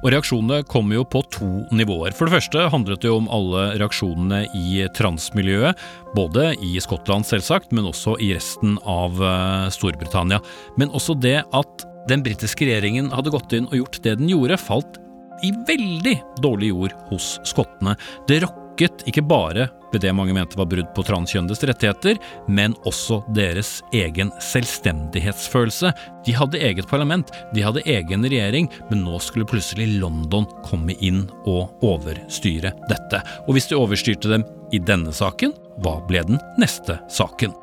Og 0.05 0.13
reaksjonene 0.13 0.63
kom 0.71 0.93
jo 0.95 1.03
på 1.11 1.25
to 1.35 1.49
nivåer. 1.75 2.15
For 2.15 2.29
det 2.29 2.37
første 2.37 2.69
handlet 2.71 3.03
det 3.03 3.11
jo 3.11 3.19
om 3.19 3.27
alle 3.33 3.65
reaksjonene 3.81 4.45
i 4.55 4.87
transmiljøet. 4.95 5.75
Både 6.15 6.53
i 6.63 6.77
Skottland, 6.79 7.27
selvsagt, 7.27 7.75
men 7.75 7.91
også 7.91 8.15
i 8.23 8.31
resten 8.37 8.79
av 8.87 9.19
eh, 9.19 9.67
Storbritannia. 9.75 10.39
Men 10.79 10.95
også 10.95 11.19
det 11.19 11.41
at 11.51 11.87
den 12.11 12.23
britiske 12.27 12.69
regjeringen 12.69 13.11
hadde 13.15 13.33
gått 13.35 13.57
inn 13.57 13.69
og 13.71 13.81
gjort 13.81 14.01
det 14.05 14.17
den 14.21 14.31
gjorde, 14.31 14.61
falt 14.61 15.01
i 15.45 15.53
veldig 15.69 16.17
dårlig 16.43 16.71
jord 16.73 16.95
hos 17.11 17.37
skottene. 17.49 17.97
Det 18.29 18.41
rokket 18.45 19.05
ikke 19.09 19.25
bare 19.27 19.69
ved 19.93 20.03
det 20.03 20.13
mange 20.17 20.35
mente 20.37 20.59
var 20.59 20.69
brudd 20.69 20.89
på 20.97 21.05
transkjønnedes 21.07 21.63
rettigheter, 21.69 22.19
men 22.49 22.75
også 22.89 23.23
deres 23.37 23.79
egen 23.97 24.33
selvstendighetsfølelse. 24.45 25.93
De 26.27 26.37
hadde 26.37 26.61
eget 26.69 26.89
parlament, 26.91 27.33
de 27.55 27.65
hadde 27.65 27.85
egen 27.89 28.27
regjering, 28.27 28.71
men 28.91 29.05
nå 29.07 29.21
skulle 29.25 29.49
plutselig 29.49 29.89
London 30.01 30.49
komme 30.67 30.97
inn 31.01 31.25
og 31.47 31.87
overstyre 31.87 32.75
dette. 32.91 33.23
Og 33.47 33.57
hvis 33.57 33.71
de 33.71 33.79
overstyrte 33.79 34.33
dem 34.33 34.47
i 34.75 34.83
denne 34.83 35.15
saken, 35.15 35.55
hva 35.85 36.01
ble 36.09 36.25
den 36.27 36.43
neste 36.61 37.01
saken? 37.13 37.55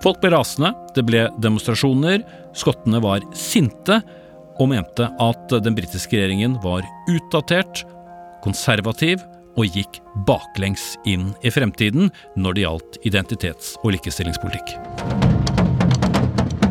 Folk 0.00 0.22
ble 0.22 0.30
rasende, 0.32 0.72
det 0.96 1.04
ble 1.04 1.26
demonstrasjoner, 1.44 2.22
skottene 2.56 3.02
var 3.04 3.24
sinte 3.36 3.98
og 4.60 4.70
mente 4.72 5.10
at 5.20 5.52
den 5.64 5.76
britiske 5.76 6.16
regjeringen 6.16 6.56
var 6.64 6.86
utdatert, 7.10 7.82
konservativ 8.44 9.20
og 9.60 9.76
gikk 9.76 10.00
baklengs 10.28 10.94
inn 11.08 11.34
i 11.44 11.52
fremtiden 11.52 12.08
når 12.40 12.56
det 12.56 12.64
gjaldt 12.64 12.98
identitets- 13.12 13.74
og 13.82 13.92
likestillingspolitikk. 13.98 14.72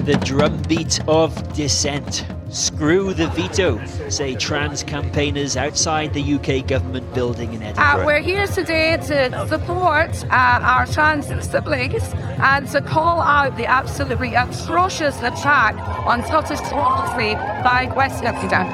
The 0.09 0.17
drumbeat 0.25 0.97
of 1.05 1.37
dissent. 1.53 2.25
Screw 2.51 3.13
the 3.13 3.27
veto, 3.27 3.77
say 4.09 4.33
trans 4.33 4.83
campaigners 4.83 5.55
outside 5.55 6.13
the 6.13 6.33
UK 6.33 6.65
government 6.67 7.13
building 7.13 7.53
in 7.53 7.61
Uh, 7.77 8.03
we're 8.03 8.21
here 8.21 8.47
today 8.47 8.97
to 8.97 9.47
support 9.47 10.09
uh, 10.31 10.59
our 10.63 10.87
trans 10.87 11.27
siblings 11.45 12.03
and 12.41 12.67
to 12.71 12.81
call 12.81 13.21
out 13.21 13.55
the 13.55 13.67
absolutely 13.67 14.33
atrocious 14.33 15.21
attack 15.21 15.75
on 16.07 16.23
Scottish 16.23 16.59
democracy 16.69 17.35
by 17.63 17.87
Westminster. 17.95 18.65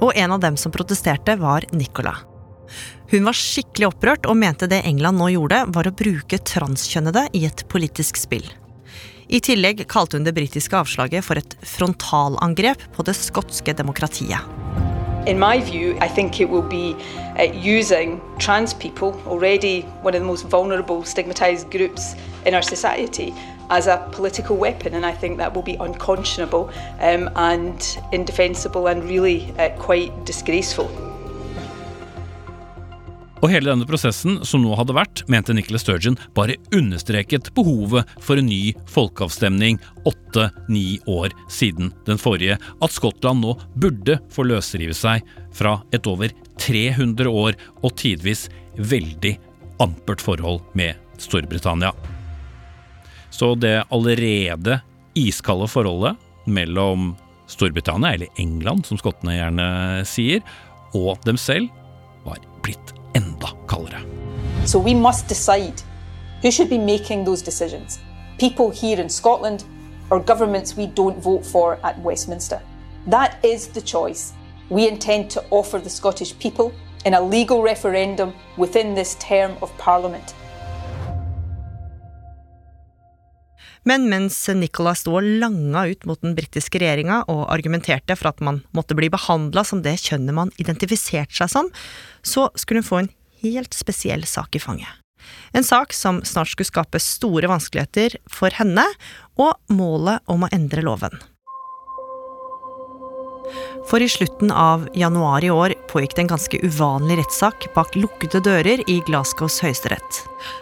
Og 0.00 0.16
en 0.16 0.32
av 0.32 0.40
dem 0.40 0.56
som 0.56 0.72
protesterte, 0.72 1.36
var 1.36 1.64
Nicola. 1.70 2.16
Hun 3.10 3.24
var 3.24 3.38
skikkelig 3.38 3.86
opprørt 3.86 4.26
og 4.26 4.36
mente 4.36 4.66
det 4.66 4.82
England 4.84 5.18
nå 5.18 5.28
gjorde, 5.30 5.64
var 5.68 5.86
å 5.86 5.94
bruke 5.94 6.38
transkjønnede 6.38 7.28
i 7.38 7.44
et 7.46 7.68
politisk 7.68 8.18
spill. 8.18 8.50
I 9.30 9.38
tillegg 9.38 9.84
kalte 9.86 10.18
hun 10.18 10.24
det 10.26 10.34
britiske 10.34 10.74
avslaget 10.74 11.22
for 11.22 11.38
et 11.38 11.52
frontalangrep 11.62 12.82
på 12.96 13.04
det 13.06 13.14
skotske 13.14 13.72
demokratiet. 13.78 14.42
In 15.26 15.38
my 15.38 15.60
view, 15.62 15.94
I 16.02 16.08
think 16.08 16.40
it 16.40 16.48
will 16.50 16.66
be 16.66 16.96
uh, 17.38 17.46
using 17.54 18.20
trans 18.40 18.74
people, 18.74 19.14
already 19.26 19.84
one 20.02 20.16
of 20.16 20.20
the 20.20 20.26
most 20.26 20.46
vulnerable, 20.50 21.04
stigmatized 21.04 21.70
groups 21.70 22.16
in 22.44 22.54
our 22.54 22.62
society, 22.62 23.32
as 23.70 23.86
a 23.86 23.98
political 24.10 24.56
weapon, 24.56 24.94
and 24.94 25.06
I 25.06 25.12
think 25.12 25.38
that 25.38 25.54
will 25.54 25.62
be 25.62 25.76
unconscionable 25.78 26.70
um, 27.00 27.30
and 27.36 27.98
indefensible 28.12 28.88
and 28.88 29.04
really 29.04 29.54
uh, 29.58 29.68
quite 29.78 30.10
disgraceful. 30.24 31.09
Og 33.40 33.48
hele 33.48 33.70
denne 33.70 33.88
prosessen 33.88 34.42
som 34.44 34.60
nå 34.60 34.74
hadde 34.76 34.94
vært, 34.96 35.22
mente 35.32 35.54
Nicholas 35.56 35.86
Sturgeon 35.86 36.18
bare 36.36 36.58
understreket 36.76 37.48
behovet 37.56 38.08
for 38.20 38.40
en 38.40 38.50
ny 38.50 38.74
folkeavstemning 38.92 39.78
åtte-ni 40.08 41.00
år 41.08 41.32
siden 41.48 41.94
den 42.08 42.20
forrige, 42.20 42.58
at 42.60 42.96
Skottland 42.96 43.40
nå 43.40 43.54
burde 43.80 44.18
få 44.32 44.44
løsrive 44.50 44.96
seg 44.96 45.24
fra 45.56 45.78
et 45.96 46.08
over 46.10 46.34
300 46.60 47.32
år 47.32 47.56
og 47.80 47.96
tidvis 47.96 48.48
veldig 48.76 49.34
ampert 49.80 50.20
forhold 50.20 50.60
med 50.76 51.00
Storbritannia. 51.20 51.94
Så 53.32 53.54
det 53.56 53.78
allerede 53.88 54.82
iskalde 55.16 55.70
forholdet 55.70 56.20
mellom 56.44 57.14
Storbritannia, 57.50 58.14
eller 58.14 58.40
England 58.42 58.84
som 58.86 59.00
skottene 59.00 59.38
gjerne 59.38 59.68
sier, 60.06 60.44
og 60.92 61.16
dem 61.24 61.40
selv, 61.40 61.72
var 62.26 62.42
blitt 62.60 62.99
enda 63.14 63.48
kaldere. 63.66 64.00
So 64.66 64.78
we 64.78 64.94
must 64.94 65.28
decide 65.28 65.82
who 66.42 66.50
should 66.50 66.70
be 66.70 66.78
making 66.78 67.24
those 67.24 67.42
decisions. 67.42 67.98
People 68.38 68.70
here 68.70 69.00
in 69.00 69.08
Scotland 69.08 69.64
or 70.10 70.20
governments 70.20 70.76
we 70.76 70.86
don't 70.86 71.22
vote 71.22 71.44
for 71.44 71.78
at 71.84 71.98
Westminster. 72.00 72.60
That 73.06 73.38
is 73.44 73.68
the 73.68 73.80
choice 73.80 74.32
we 74.68 74.88
intend 74.88 75.30
to 75.30 75.44
offer 75.50 75.78
the 75.78 75.90
Scottish 75.90 76.38
people 76.38 76.72
in 77.04 77.14
a 77.14 77.20
legal 77.20 77.62
referendum 77.62 78.32
within 78.56 78.94
this 78.94 79.16
term 79.16 79.56
of 79.62 79.76
Parliament. 79.78 80.34
Men 83.88 84.08
mens 84.12 84.36
Nicola 84.52 84.92
sto 84.98 85.14
og 85.16 85.26
langa 85.40 85.86
ut 85.88 86.04
mot 86.08 86.20
den 86.20 86.34
britiske 86.36 86.82
regjeringa 86.82 87.22
og 87.32 87.46
argumenterte 87.52 88.16
for 88.18 88.32
at 88.32 88.42
man 88.44 88.60
måtte 88.76 88.96
bli 88.98 89.08
behandla 89.12 89.64
som 89.64 89.80
det 89.84 89.96
kjønnet 90.02 90.36
man 90.36 90.52
identifiserte 90.60 91.40
seg 91.40 91.52
som, 91.52 91.70
så 92.22 92.50
skulle 92.60 92.82
hun 92.82 92.90
få 92.90 93.02
en 93.02 93.12
helt 93.40 93.76
spesiell 93.76 94.26
sak 94.28 94.56
i 94.56 94.62
fanget. 94.62 94.90
En 95.52 95.64
sak 95.66 95.92
som 95.96 96.20
snart 96.24 96.52
skulle 96.52 96.68
skape 96.68 97.00
store 97.02 97.48
vanskeligheter 97.50 98.16
for 98.30 98.52
henne, 98.56 98.84
og 99.40 99.56
målet 99.72 100.24
om 100.30 100.44
å 100.44 100.52
endre 100.54 100.84
loven. 100.84 101.16
For 103.88 104.02
i 104.02 104.08
slutten 104.08 104.52
av 104.52 104.86
januar 104.94 105.44
i 105.44 105.50
år 105.50 105.74
pågikk 105.90 106.14
det 106.16 106.22
en 106.24 106.32
ganske 106.34 106.60
uvanlig 106.62 107.18
rettssak 107.20 107.66
bak 107.74 107.96
lukkede 107.98 108.42
dører 108.46 108.82
i 108.90 109.00
Glasgows 109.06 109.58
høyesterett. 109.64 110.20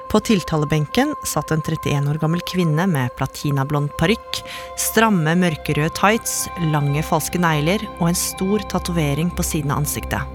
På 0.09 0.21
tiltalebenken 0.25 1.12
satt 1.28 1.52
en 1.52 1.62
31 1.62 2.09
år 2.09 2.21
gammel 2.23 2.42
kvinne 2.49 2.87
med 2.88 3.12
platinablond 3.18 3.92
parykk, 4.00 4.42
stramme 4.80 5.37
mørkerøde 5.38 5.92
tights, 5.99 6.47
lange 6.73 7.04
falske 7.04 7.40
negler 7.42 7.85
og 7.99 8.09
en 8.11 8.18
stor 8.18 8.64
tatovering 8.73 9.35
på 9.37 9.47
siden 9.47 9.75
av 9.75 9.85
ansiktet. 9.85 10.35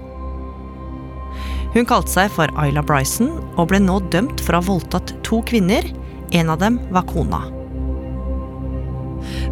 Hun 1.74 1.88
kalte 1.90 2.12
seg 2.12 2.30
for 2.30 2.52
Ayla 2.62 2.84
Bryson 2.86 3.32
og 3.56 3.72
ble 3.72 3.82
nå 3.82 3.98
dømt 4.14 4.38
for 4.44 4.54
å 4.54 4.62
ha 4.62 4.68
voldtatt 4.68 5.16
to 5.26 5.42
kvinner. 5.48 5.82
En 6.30 6.54
av 6.54 6.62
dem 6.62 6.78
var 6.94 7.06
kona. 7.10 7.42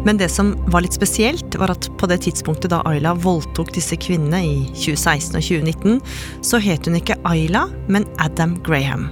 Men 0.03 0.19
det 0.19 0.29
som 0.29 0.53
var 0.67 0.83
litt 0.83 0.95
spesielt, 0.95 1.55
var 1.55 1.71
at 1.71 1.87
på 1.97 2.07
det 2.11 2.19
tidspunktet 2.25 2.73
da 2.73 2.81
Ayla 2.89 3.13
voldtok 3.15 3.71
disse 3.75 3.95
kvinnene 3.95 4.41
i 4.43 4.55
2016 4.75 5.37
og 5.39 5.45
2019, 5.47 5.99
så 6.43 6.59
het 6.63 6.89
hun 6.89 6.99
ikke 6.99 7.19
Ayla, 7.29 7.69
men 7.87 8.07
Adam 8.23 8.57
Graham. 8.65 9.07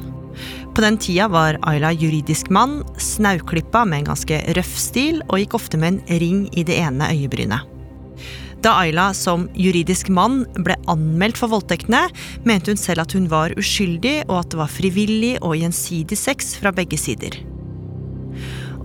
På 0.75 0.83
den 0.83 0.97
tida 0.99 1.27
var 1.31 1.59
Ayla 1.67 1.91
juridisk 1.95 2.49
mann, 2.51 2.81
snauklippa 2.99 3.85
med 3.85 4.01
en 4.01 4.09
ganske 4.13 4.41
røff 4.57 4.73
stil, 4.79 5.21
og 5.29 5.39
gikk 5.39 5.55
ofte 5.59 5.79
med 5.79 5.93
en 5.93 6.19
ring 6.23 6.45
i 6.55 6.63
det 6.67 6.79
ene 6.79 7.11
øyebrynet. 7.11 7.67
Da 8.61 8.75
Ayla 8.77 9.07
som 9.17 9.47
juridisk 9.57 10.11
mann 10.13 10.43
ble 10.61 10.75
anmeldt 10.91 11.39
for 11.39 11.49
voldtektene, 11.51 12.03
mente 12.45 12.69
hun 12.71 12.79
selv 12.79 13.07
at 13.07 13.15
hun 13.17 13.25
var 13.31 13.55
uskyldig, 13.57 14.19
og 14.27 14.43
at 14.43 14.51
det 14.53 14.61
var 14.61 14.75
frivillig 14.75 15.33
og 15.41 15.57
gjensidig 15.57 16.19
sex 16.19 16.53
fra 16.61 16.75
begge 16.75 16.99
sider. 16.99 17.39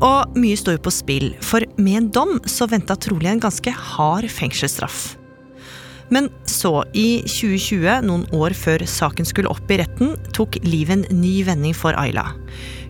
Og 0.05 0.37
mye 0.37 0.57
står 0.59 0.77
jo 0.77 0.87
på 0.87 0.93
spill, 0.95 1.31
for 1.45 1.65
med 1.81 2.01
en 2.01 2.11
dom 2.13 2.35
så 2.49 2.69
venta 2.69 2.97
trolig 3.01 3.31
en 3.31 3.43
ganske 3.43 3.73
hard 3.73 4.29
fengselsstraff. 4.33 5.15
Men 6.13 6.29
så, 6.47 6.85
i 6.95 7.23
2020, 7.27 8.07
noen 8.07 8.27
år 8.37 8.55
før 8.55 8.85
saken 8.87 9.27
skulle 9.27 9.51
opp 9.51 9.71
i 9.73 9.81
retten, 9.81 10.15
tok 10.37 10.59
livet 10.63 11.01
en 11.01 11.21
ny 11.23 11.41
vending 11.49 11.75
for 11.75 11.97
Ayla. 11.99 12.29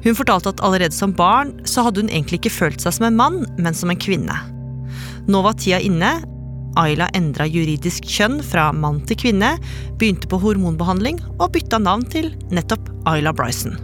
Hun 0.05 0.19
fortalte 0.19 0.53
at 0.53 0.61
allerede 0.67 0.95
som 0.95 1.15
barn 1.17 1.55
så 1.65 1.87
hadde 1.87 2.05
hun 2.05 2.13
egentlig 2.13 2.43
ikke 2.43 2.57
følt 2.59 2.85
seg 2.85 2.99
som 2.99 3.09
en 3.09 3.19
mann, 3.19 3.43
men 3.57 3.77
som 3.77 3.93
en 3.93 4.01
kvinne. 4.01 4.37
Nå 5.27 5.43
var 5.47 5.57
tida 5.59 5.81
inne. 5.83 6.19
Ayla 6.77 7.09
endra 7.17 7.47
juridisk 7.49 8.05
kjønn 8.05 8.43
fra 8.45 8.69
mann 8.77 9.01
til 9.09 9.17
kvinne, 9.25 9.55
begynte 9.97 10.29
på 10.29 10.43
hormonbehandling 10.43 11.23
og 11.39 11.55
bytta 11.57 11.81
navn 11.81 12.05
til 12.13 12.35
nettopp 12.53 12.93
Ayla 13.09 13.33
Bryson. 13.33 13.79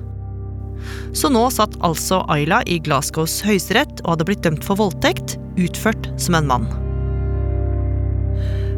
Så 1.17 1.31
nå 1.33 1.45
satt 1.53 1.77
altså 1.85 2.23
Ayla 2.33 2.63
i 2.67 2.79
Glasgows 2.83 3.41
høyesterett 3.47 4.01
og 4.05 4.15
hadde 4.15 4.29
blitt 4.31 4.47
dømt 4.47 4.65
for 4.67 4.81
voldtekt, 4.81 5.37
utført 5.61 6.09
som 6.21 6.39
en 6.39 6.49
mann. 6.49 6.71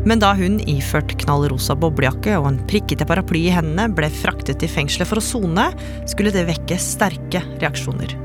Men 0.04 0.20
da 0.20 0.34
hun, 0.36 0.58
iført 0.68 1.14
knallrosa 1.22 1.76
boblejakke 1.80 2.36
og 2.36 2.50
en 2.50 2.60
prikkete 2.68 3.06
paraply 3.08 3.46
i 3.48 3.54
hendene, 3.54 3.88
ble 3.96 4.10
fraktet 4.12 4.60
til 4.60 4.68
fengselet 4.68 5.08
for 5.08 5.20
å 5.20 5.24
sone, 5.24 5.70
skulle 6.10 6.34
det 6.34 6.44
vekke 6.50 6.76
sterke 6.80 7.40
reaksjoner. 7.62 8.23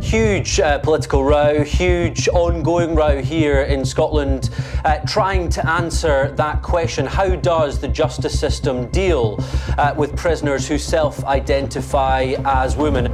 Huge 0.00 0.60
uh, 0.60 0.78
political 0.78 1.22
row, 1.22 1.62
huge 1.62 2.28
ongoing 2.28 2.94
row 2.96 3.20
here 3.20 3.62
in 3.62 3.84
Scotland, 3.84 4.50
uh, 4.84 4.98
trying 5.06 5.48
to 5.50 5.60
answer 5.68 6.32
that 6.36 6.62
question 6.62 7.06
how 7.06 7.36
does 7.36 7.78
the 7.78 7.88
justice 7.88 8.38
system 8.38 8.88
deal 8.90 9.36
uh, 9.78 9.94
with 9.96 10.16
prisoners 10.16 10.66
who 10.66 10.78
self 10.78 11.22
identify 11.24 12.34
as 12.44 12.76
women? 12.76 13.08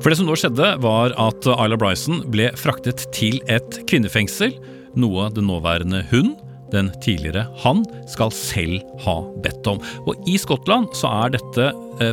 For 0.00 0.10
det 0.10 0.20
som 0.20 0.28
nå 0.30 0.36
skjedde, 0.38 0.76
var 0.78 1.12
at 1.18 1.42
Isla 1.42 1.76
Bryson 1.76 2.22
ble 2.30 2.52
fraktet 2.56 3.08
til 3.12 3.40
et 3.50 3.80
kvinnefengsel, 3.90 4.54
noe 4.94 5.26
den 5.34 5.50
nåværende 5.50 6.04
hun 6.12 6.36
den 6.72 6.90
tidligere 7.02 7.46
han 7.62 7.82
skal 8.10 8.32
selv 8.34 8.82
ha 9.04 9.18
bedt 9.42 9.66
om. 9.70 9.80
Og 10.06 10.28
I 10.28 10.38
Skottland 10.40 10.92
så 10.96 11.10
er 11.24 11.36
dette 11.38 11.70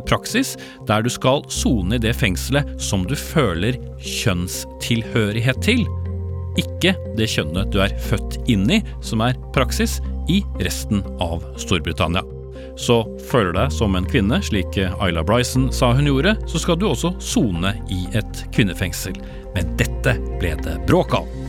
praksis 0.08 0.56
der 0.90 1.06
du 1.06 1.12
skal 1.14 1.44
sone 1.52 1.98
i 1.98 2.02
det 2.02 2.16
fengselet 2.18 2.76
som 2.82 3.06
du 3.08 3.16
føler 3.20 3.78
kjønnstilhørighet 4.02 5.62
til. 5.66 5.86
Ikke 6.62 6.96
det 7.18 7.28
kjønnet 7.34 7.74
du 7.74 7.82
er 7.84 7.96
født 8.08 8.40
inn 8.52 8.70
i, 8.72 8.82
som 9.04 9.24
er 9.26 9.38
praksis 9.56 10.00
i 10.32 10.42
resten 10.64 11.04
av 11.24 11.44
Storbritannia. 11.62 12.24
Så 12.80 13.04
føler 13.30 13.54
du 13.54 13.60
deg 13.60 13.72
som 13.72 13.96
en 13.96 14.08
kvinne, 14.08 14.42
slik 14.44 14.76
Ayla 15.00 15.24
Bryson 15.24 15.70
sa 15.74 15.94
hun 15.96 16.10
gjorde, 16.10 16.36
så 16.52 16.60
skal 16.60 16.80
du 16.80 16.90
også 16.90 17.14
sone 17.24 17.76
i 17.92 18.04
et 18.18 18.46
kvinnefengsel. 18.56 19.16
Men 19.56 19.76
dette 19.80 20.18
ble 20.42 20.56
det 20.64 20.80
bråk 20.90 21.16
av. 21.22 21.45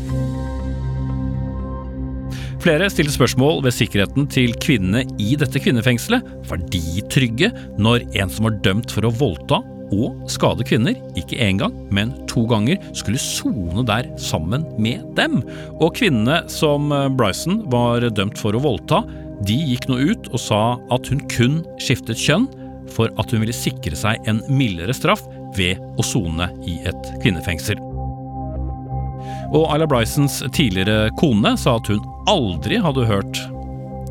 Flere 2.66 2.88
stiller 2.90 3.14
spørsmål 3.14 3.60
ved 3.62 3.74
sikkerheten 3.76 4.24
til 4.26 4.50
kvinnene 4.58 5.04
i 5.22 5.36
dette 5.38 5.60
kvinnefengselet. 5.62 6.24
Var 6.48 6.64
de 6.72 7.04
trygge 7.14 7.52
når 7.78 8.02
en 8.18 8.32
som 8.32 8.48
var 8.48 8.56
dømt 8.64 8.90
for 8.90 9.06
å 9.06 9.12
voldta 9.14 9.60
og 9.94 10.24
skade 10.26 10.66
kvinner, 10.66 10.98
ikke 11.14 11.38
én 11.46 11.60
gang, 11.62 11.76
men 11.94 12.10
to 12.26 12.42
ganger, 12.50 12.82
skulle 12.90 13.22
sone 13.22 13.86
der 13.86 14.10
sammen 14.18 14.66
med 14.82 15.06
dem? 15.14 15.44
Og 15.78 15.94
kvinnene 15.94 16.40
som 16.50 16.90
Bryson 17.14 17.62
var 17.70 18.02
dømt 18.10 18.42
for 18.42 18.58
å 18.58 18.66
voldta, 18.66 19.04
de 19.46 19.62
gikk 19.70 19.86
nå 19.86 20.02
ut 20.02 20.26
og 20.32 20.42
sa 20.42 20.62
at 20.90 21.06
hun 21.12 21.22
kun 21.30 21.60
skiftet 21.78 22.18
kjønn 22.18 22.50
for 22.90 23.14
at 23.14 23.30
hun 23.30 23.46
ville 23.46 23.54
sikre 23.54 23.94
seg 23.94 24.26
en 24.26 24.42
mildere 24.50 24.96
straff 24.96 25.22
ved 25.54 25.78
å 25.78 26.02
sone 26.02 26.50
i 26.66 26.80
et 26.82 27.14
kvinnefengsel. 27.22 27.78
Og 29.54 29.68
Ayla 29.72 29.86
Brysons 29.86 30.40
tidligere 30.52 31.10
kone 31.20 31.54
sa 31.60 31.76
at 31.78 31.90
hun 31.90 32.02
aldri 32.30 32.80
hadde 32.82 33.06
hørt 33.06 33.42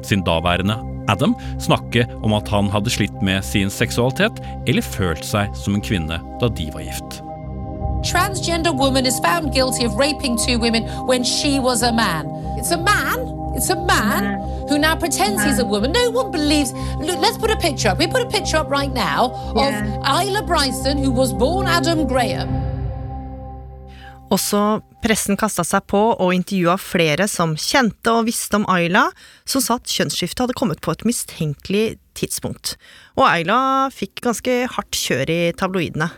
sin 0.06 0.24
daværende 0.26 0.78
Adam 1.10 1.36
snakke 1.62 2.06
om 2.24 2.34
at 2.34 2.50
han 2.50 2.70
hadde 2.74 2.90
slitt 2.94 3.22
med 3.26 3.44
sin 3.46 3.70
seksualitet 3.70 4.42
eller 4.68 4.86
følt 4.86 5.26
seg 5.26 5.54
som 5.58 5.78
en 5.78 5.86
kvinne 5.86 6.20
da 6.42 6.50
de 6.50 6.70
var 6.74 6.86
gift. 6.86 7.22
Transgender 8.06 8.74
woman 8.74 9.06
is 9.06 9.20
found 9.20 9.52
guilty 9.54 9.86
of 9.86 9.98
raping 9.98 10.38
two 10.38 10.60
women 10.60 10.84
when 11.08 11.24
she 11.24 11.60
was 11.60 11.82
a 11.82 11.92
man. 11.92 12.30
It's 12.58 12.72
a 12.72 12.78
man. 12.78 13.34
It's 13.56 13.70
a 13.70 13.76
man 13.76 14.42
who 14.68 14.78
now 14.78 14.96
pretends 14.96 15.44
he's 15.44 15.60
a 15.60 15.66
woman. 15.66 15.92
No 15.92 16.12
one 16.12 16.30
believes. 16.30 16.74
Look, 17.00 17.20
let's 17.20 17.38
put 17.38 17.50
a 17.50 17.56
picture 17.56 17.90
up. 17.90 17.98
We 17.98 18.08
put 18.08 18.22
a 18.22 18.28
picture 18.28 18.58
up 18.58 18.70
right 18.70 18.94
now 18.94 19.32
of 19.56 19.74
Isla 20.04 20.44
Bryson, 20.44 20.98
who 20.98 21.10
was 21.10 21.34
born 21.34 21.66
Adam 21.66 22.06
Graham. 22.06 22.65
Også 24.34 24.60
pressen 25.06 25.38
kasta 25.38 25.62
seg 25.68 25.86
på 25.92 26.00
og 26.16 26.34
intervjua 26.34 26.80
flere 26.82 27.28
som 27.30 27.54
kjente 27.60 28.10
og 28.10 28.26
visste 28.26 28.58
om 28.58 28.66
Ayla, 28.72 29.06
som 29.46 29.62
sa 29.62 29.78
at 29.78 29.92
kjønnsskiftet 29.92 30.42
hadde 30.46 30.58
kommet 30.58 30.82
på 30.82 30.96
et 30.96 31.06
mistenkelig 31.06 32.00
tidspunkt. 32.18 32.74
Og 33.20 33.28
Ayla 33.28 33.92
fikk 33.94 34.24
ganske 34.26 34.64
hardt 34.72 34.98
kjør 34.98 35.30
i 35.30 35.42
tabloidene. 35.58 36.10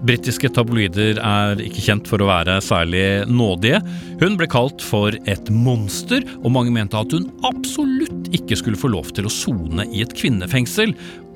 Britiske 0.00 0.48
tabloider 0.56 1.18
er 1.20 1.60
ikke 1.60 1.82
kjent 1.84 2.06
for 2.08 2.22
å 2.24 2.28
være 2.30 2.56
særlig 2.64 3.26
nådige. 3.28 3.82
Hun 4.22 4.38
ble 4.40 4.48
kalt 4.48 4.80
for 4.84 5.16
et 5.28 5.50
monster, 5.52 6.24
og 6.40 6.54
mange 6.54 6.72
mente 6.72 6.96
at 6.96 7.12
hun 7.12 7.28
absolutt 7.48 8.30
ikke 8.36 8.56
skulle 8.56 8.80
få 8.80 8.92
lov 8.94 9.12
til 9.16 9.28
å 9.28 9.32
sone 9.32 9.84
i 9.92 10.00
et 10.04 10.14
kvinnefengsel. 10.16 10.94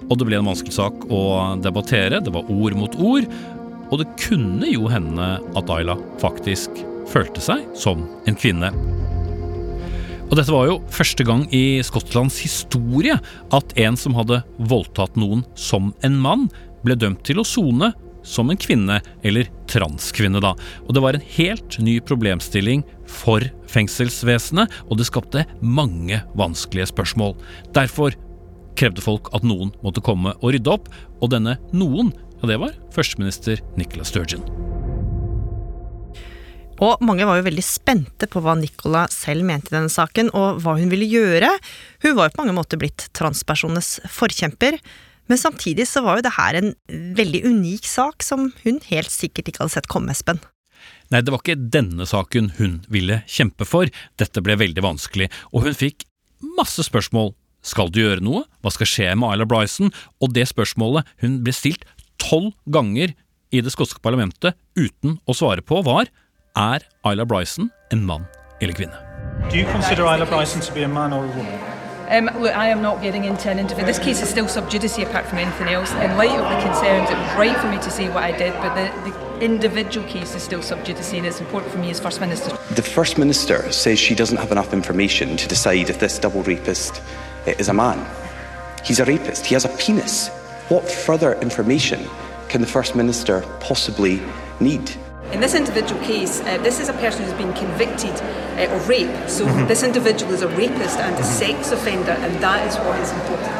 Og 0.09 0.17
det 0.21 0.29
ble 0.29 0.41
en 0.41 0.49
vanskelig 0.49 0.76
sak 0.76 1.05
å 1.12 1.21
debattere, 1.64 2.21
det 2.25 2.33
var 2.33 2.49
ord 2.53 2.76
mot 2.76 2.97
ord. 3.00 3.29
Og 3.91 4.00
det 4.00 4.11
kunne 4.21 4.69
jo 4.71 4.88
hende 4.91 5.35
at 5.57 5.73
Ayla 5.73 5.97
faktisk 6.23 6.85
følte 7.11 7.43
seg 7.45 7.67
som 7.79 8.07
en 8.29 8.38
kvinne. 8.38 8.73
Og 10.31 10.38
dette 10.38 10.53
var 10.55 10.67
jo 10.71 10.79
første 10.93 11.26
gang 11.26 11.45
i 11.55 11.83
Skottlands 11.85 12.38
historie 12.43 13.19
at 13.55 13.75
en 13.81 13.99
som 14.01 14.16
hadde 14.16 14.40
voldtatt 14.70 15.18
noen 15.20 15.44
som 15.59 15.92
en 16.07 16.16
mann, 16.20 16.49
ble 16.85 16.97
dømt 17.01 17.23
til 17.25 17.40
å 17.40 17.47
sone 17.49 17.92
som 18.25 18.49
en 18.51 18.59
kvinne, 18.61 18.99
eller 19.23 19.49
transkvinne, 19.68 20.40
da. 20.40 20.55
Og 20.88 20.97
det 20.97 21.03
var 21.05 21.16
en 21.16 21.27
helt 21.37 21.79
ny 21.85 21.99
problemstilling 22.01 22.83
for 23.09 23.44
fengselsvesenet, 23.70 24.73
og 24.88 24.99
det 24.99 25.09
skapte 25.11 25.44
mange 25.61 26.23
vanskelige 26.38 26.88
spørsmål. 26.90 27.37
Derfor 27.77 28.16
krevde 28.81 29.05
folk 29.05 29.29
at 29.37 29.44
noen 29.47 29.70
måtte 29.85 30.03
komme 30.05 30.35
og 30.40 30.55
rydde 30.57 30.73
opp, 30.73 30.88
og 31.20 31.35
denne 31.37 31.59
noen, 31.77 32.14
ja, 32.44 32.50
det 32.52 32.61
var 32.61 32.74
førsteminister 32.92 33.61
Nicola 33.78 34.04
Sturgeon. 34.04 34.44
Og 36.83 37.00
mange 37.07 37.24
var 37.24 37.38
jo 37.38 37.46
veldig 37.46 37.64
spente 37.64 38.26
på 38.28 38.42
hva 38.42 38.57
Nicola 38.59 39.07
selv 39.12 39.46
mente 39.46 39.70
i 39.70 39.76
denne 39.76 39.92
saken, 39.92 40.33
og 40.37 40.61
hva 40.61 40.74
hun 40.76 40.90
ville 40.92 41.07
gjøre. 41.09 41.48
Hun 42.04 42.16
var 42.18 42.28
jo 42.28 42.35
på 42.35 42.42
mange 42.42 42.57
måter 42.57 42.80
blitt 42.80 43.07
transpersonenes 43.16 44.00
forkjemper. 44.12 44.80
Men 45.30 45.40
samtidig 45.40 45.87
så 45.88 46.02
var 46.04 46.18
jo 46.18 46.26
det 46.26 46.35
her 46.37 46.59
en 46.59 46.74
veldig 47.16 47.44
unik 47.46 47.87
sak 47.88 48.26
som 48.26 48.50
hun 48.64 48.83
helt 48.90 49.12
sikkert 49.12 49.48
ikke 49.48 49.64
hadde 49.64 49.76
sett 49.78 49.88
komme, 49.88 50.12
Espen. 50.12 50.42
Nei, 51.14 51.22
det 51.22 51.33
var 51.33 51.40
ikke 51.40 51.70
denne 51.72 52.04
saken 52.09 52.52
hun 52.59 52.83
ville 52.92 53.22
kjempe 53.30 53.64
for. 53.68 53.88
Dette 54.20 54.42
ble 54.44 54.59
veldig 54.61 54.85
vanskelig, 54.85 55.30
og 55.54 55.64
hun 55.64 55.78
fikk 55.78 56.04
masse 56.59 56.85
spørsmål. 56.85 57.33
Skal 57.64 57.88
du 57.88 58.02
gjøre 58.02 58.20
noe? 58.20 58.42
Hva 58.61 58.74
skal 58.74 58.88
skje 58.88 59.07
med 59.16 59.30
Ayla 59.30 59.46
Bryson? 59.48 59.88
Og 60.20 60.35
det 60.37 60.44
spørsmålet 60.50 61.09
hun 61.24 61.38
ble 61.46 61.54
stilt 61.57 61.87
tolv 62.24 62.54
ganger 62.66 63.14
i 63.54 63.60
det 63.62 63.72
skotske 63.74 64.00
parlamentet 64.02 64.56
uten 64.74 65.18
å 65.28 65.37
svare 65.37 65.62
på, 65.62 65.82
var 65.87 66.10
er 66.56 66.87
Ayla 67.06 67.26
Bryson 67.28 67.70
en 67.92 68.04
mann 68.06 68.26
eller 68.60 68.74
kvinne? 68.74 68.98
Do 69.50 69.58
you 69.58 69.66
consider 69.70 70.06
Isla 70.08 70.26
Bryson 70.26 70.60
to 70.60 70.72
be 70.72 70.82
a 70.84 70.88
man 70.88 71.12
or 71.12 71.24
a 71.24 71.37
woman? 71.37 71.74
Um, 72.10 72.26
look, 72.38 72.54
I 72.54 72.68
am 72.68 72.82
not 72.82 73.00
getting 73.00 73.24
into 73.24 73.50
an 73.50 73.58
interview. 73.58 73.84
This 73.84 73.98
case 73.98 74.20
is 74.22 74.28
still 74.28 74.46
sub 74.46 74.68
judice 74.70 74.98
apart 74.98 75.26
from 75.26 75.38
anything 75.38 75.68
else. 75.68 75.90
In 75.92 76.16
light 76.18 76.38
of 76.38 76.44
the 76.50 76.60
concerns, 76.60 77.08
it 77.10 77.16
was 77.16 77.34
right 77.37 77.56
for 77.56 77.68
me 77.70 77.78
to 77.78 77.90
say 77.90 78.08
what 78.08 78.22
I 78.22 78.32
did, 78.32 78.52
but 78.60 78.74
the, 78.74 79.10
the 79.10 79.40
individual 79.40 80.06
case 80.06 80.34
is 80.34 80.42
still 80.42 80.60
sub 80.60 80.84
judice, 80.84 81.12
and 81.14 81.24
it's 81.26 81.40
important 81.40 81.72
for 81.72 81.78
me 81.78 81.90
as 81.90 82.00
First 82.00 82.20
Minister. 82.20 82.50
The 82.74 82.82
First 82.82 83.16
Minister 83.16 83.72
says 83.72 83.98
she 83.98 84.14
doesn't 84.14 84.37
have 84.37 84.52
enough 84.52 84.74
information 84.74 85.37
to 85.38 85.48
decide 85.48 85.88
if 85.88 85.98
this 85.98 86.18
double 86.18 86.42
rapist 86.42 87.00
is 87.46 87.68
a 87.68 87.74
man. 87.74 88.06
He's 88.84 89.00
a 89.00 89.04
rapist, 89.06 89.46
he 89.46 89.54
has 89.54 89.64
a 89.64 89.70
penis. 89.70 90.30
What 90.70 90.90
further 90.90 91.38
information 91.42 92.00
can 92.48 92.61
the 92.62 92.66
First 92.66 92.96
Minister 92.96 93.42
possibly 93.61 94.20
need? 94.61 94.90
In 95.33 95.40
this 95.40 95.55
individual 95.55 96.00
case, 96.03 96.40
uh, 96.40 96.62
this 96.62 96.81
is 96.81 96.88
a 96.88 96.92
person 96.92 97.24
who's 97.24 97.37
been 97.37 97.53
convicted 97.53 98.14
uh, 98.57 98.74
of 98.77 98.88
rape. 98.88 99.29
So 99.29 99.44
Mhm. 99.44 99.68
this 99.68 99.83
individual 99.83 100.33
is 100.35 100.42
a 100.42 100.48
rapist 100.48 100.98
and 101.00 101.18
a 101.18 101.22
sex 101.24 101.72
offender, 101.72 102.16
and 102.24 102.40
that 102.40 102.66
is 102.68 102.77
what 102.77 102.98
is 103.03 103.12
important. 103.12 103.55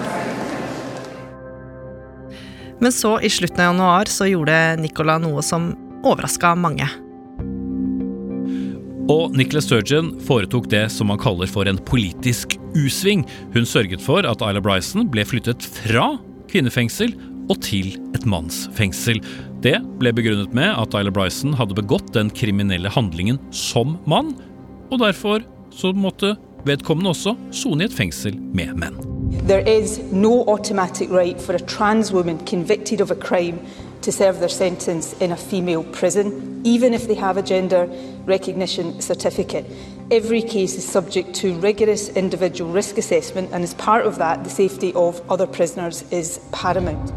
Men 2.81 2.93
så, 2.93 3.21
i 3.21 3.29
slutten 3.31 3.61
av 3.61 3.75
januar, 3.75 4.05
så 4.05 4.25
gjorde 4.27 4.77
Nicola 4.77 5.19
noe 5.19 5.43
som 5.43 5.75
overraska 6.05 6.55
mange. 6.55 6.89
Og 9.09 9.37
Nicholas 9.37 9.65
Sturgeon 9.65 10.21
foretok 10.21 10.69
det 10.71 10.91
som 10.93 11.07
man 11.07 11.19
kaller 11.19 11.47
for 11.47 11.69
en 11.69 11.79
politisk 11.79 12.59
U-sving. 12.75 13.27
Hun 13.53 13.67
sørget 13.67 14.01
for 14.01 14.19
at 14.25 14.41
Isla 14.41 14.61
Bryson 14.61 15.09
ble 15.11 15.25
flyttet 15.25 15.63
fra 15.63 16.19
kvinnefengsel 16.55 17.13
og 17.51 17.61
til 17.65 17.97
et 18.17 18.25
mannsfengsel. 18.29 19.21
Det 19.65 19.77
ble 20.01 20.15
begrunnet 20.17 20.55
med 20.57 20.71
at 20.73 20.93
Tyler 20.95 21.13
Bryson 21.15 21.57
hadde 21.59 21.77
begått 21.77 22.13
den 22.15 22.31
kriminelle 22.33 22.93
handlingen 22.93 23.41
som 23.53 23.99
mann, 24.09 24.33
og 24.93 25.01
derfor 25.03 25.45
så 25.75 25.93
måtte 25.93 26.37
vedkommende 26.65 27.13
også 27.13 27.35
sone 27.53 27.85
i 27.85 27.91
et 27.91 27.97
fengsel 27.97 28.39
med 28.57 28.73
menn. 28.81 28.97
There 29.49 29.65
is 29.69 29.99
no 30.13 30.45
automatic 30.49 31.11
right 31.11 31.41
for 31.41 31.55
a 31.55 31.59
trans 31.59 32.13
woman 32.13 32.39
convicted 32.47 33.01
of 33.01 33.11
crime 33.21 33.59
to 34.03 34.13
serve 34.13 34.39
their 34.39 34.49
sentence 34.49 35.17
in 35.21 35.33
a 35.33 35.37
female 35.37 35.83
prison, 35.93 36.63
even 36.65 36.95
if 36.95 37.07
they 37.07 37.17
have 37.17 37.37
a 37.37 37.43
gender 37.43 37.89
recognition. 38.27 38.95
Every 40.11 40.43
case 40.43 40.77
is 40.77 40.85
subject 40.85 41.35
to 41.41 41.55
rigorous 41.61 42.11
individual 42.11 42.71
risk 42.71 42.99
assessment, 42.99 43.49
and 43.53 43.65
as 43.65 43.75
part 43.75 44.05
of 44.07 44.19
that, 44.19 44.45
the 44.45 44.51
safety 44.51 44.93
of 44.95 45.23
other 45.31 45.47
prisoners 45.47 46.05
is 46.11 46.41
paramount. 46.53 47.13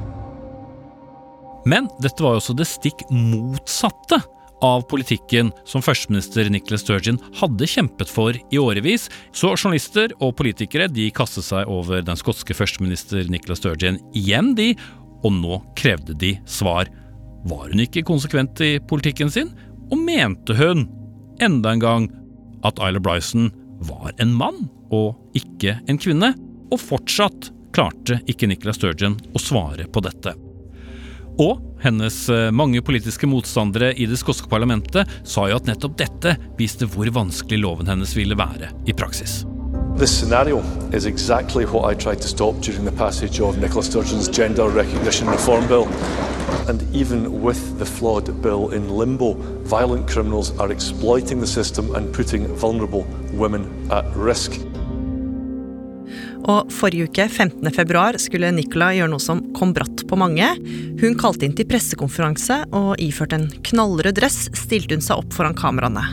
Men 1.66 1.90
dette 2.00 2.24
var 2.24 2.38
jo 2.38 2.40
også 2.40 2.54
det 2.56 2.68
stikk 2.70 3.02
motsatte 3.12 4.22
av 4.64 4.86
politikken 4.88 5.50
som 5.68 5.84
førsteminister 5.84 6.48
Nicholas 6.50 6.86
Sturgeon 6.86 7.20
hadde 7.36 7.68
kjempet 7.68 8.08
for 8.08 8.32
i 8.40 8.62
årevis. 8.62 9.10
Så 9.36 9.52
journalister 9.58 10.14
og 10.24 10.38
politikere 10.40 10.88
de 10.88 11.10
kastet 11.12 11.44
seg 11.50 11.68
over 11.68 12.00
den 12.08 12.16
skotske 12.18 12.56
førsteminister 12.56 13.28
Nicholas 13.28 13.60
Sturgeon 13.60 14.00
igjen, 14.16 14.54
de, 14.56 14.72
og 15.28 15.36
nå 15.36 15.60
krevde 15.76 16.16
de 16.16 16.38
svar. 16.48 16.88
Var 17.52 17.68
hun 17.68 17.84
ikke 17.84 18.06
konsekvent 18.08 18.64
i 18.64 18.78
politikken 18.80 19.34
sin, 19.34 19.52
og 19.92 20.00
mente 20.08 20.56
hun, 20.56 20.88
enda 21.44 21.76
en 21.76 21.84
gang, 21.84 22.08
at 22.66 22.82
Isla 22.82 23.02
Bryson 23.04 23.52
var 23.88 24.14
en 24.18 24.34
mann 24.38 24.66
og 24.94 25.38
ikke 25.38 25.78
en 25.88 26.00
kvinne? 26.02 26.34
Og 26.74 26.82
fortsatt 26.82 27.52
klarte 27.76 28.20
ikke 28.30 28.50
Nicola 28.50 28.74
Sturgeon 28.76 29.18
å 29.36 29.42
svare 29.42 29.86
på 29.92 30.04
dette. 30.06 30.34
Og 31.38 31.62
hennes 31.84 32.16
eh, 32.34 32.50
mange 32.50 32.82
politiske 32.82 33.30
motstandere 33.30 33.92
i 33.94 34.08
det 34.10 34.18
skotske 34.18 34.50
parlamentet 34.50 35.20
sa 35.22 35.46
jo 35.50 35.60
at 35.60 35.70
nettopp 35.70 36.00
dette 36.02 36.34
viste 36.58 36.90
hvor 36.90 37.12
vanskelig 37.14 37.62
loven 37.62 37.92
hennes 37.92 38.18
ville 38.18 38.38
være 38.38 38.74
i 38.90 38.98
praksis. 38.98 39.44
This 39.98 40.16
scenario 40.16 40.60
is 40.92 41.08
exactly 41.08 41.66
what 41.66 41.86
I 41.86 41.96
tried 41.96 42.22
to 42.22 42.28
stop 42.28 42.60
during 42.62 42.86
the 42.86 42.92
passage 42.92 43.42
of 43.42 43.58
Nicola 43.58 43.82
Sturgeon's 43.82 44.28
Gender 44.28 44.70
Recognition 44.70 45.28
Reform 45.28 45.68
Bill. 45.68 45.88
And 46.70 46.84
even 46.96 47.42
with 47.42 47.80
the 47.80 47.86
flawed 47.88 48.40
bill 48.44 48.70
in 48.70 48.90
limbo, 48.90 49.34
violent 49.64 50.08
criminals 50.08 50.56
are 50.60 50.72
exploiting 50.72 51.40
the 51.40 51.48
system 51.48 51.96
and 51.96 52.14
putting 52.14 52.46
vulnerable 52.58 53.08
women 53.34 53.92
at 53.92 54.06
risk. 54.16 54.62
Og 56.46 56.70
forrige 56.74 57.08
uke, 57.10 57.26
15. 57.28 57.66
februar, 57.76 58.18
skulle 58.22 58.52
Nicola 58.54 58.92
gjøre 58.96 59.12
noe 59.12 59.24
som 59.24 59.42
kom 59.58 59.74
bratt 59.76 60.04
på 60.08 60.20
mange. 60.20 60.50
Hun 61.02 61.18
kalte 61.20 61.48
inn 61.48 61.56
til 61.58 61.68
pressekonferanse, 61.70 62.62
og 62.78 63.02
iført 63.04 63.36
en 63.38 63.50
knallrød 63.68 64.20
dress 64.20 64.46
stilte 64.58 64.98
hun 64.98 65.06
seg 65.06 65.24
opp 65.24 65.34
foran 65.36 65.58
kameraene. 65.58 66.06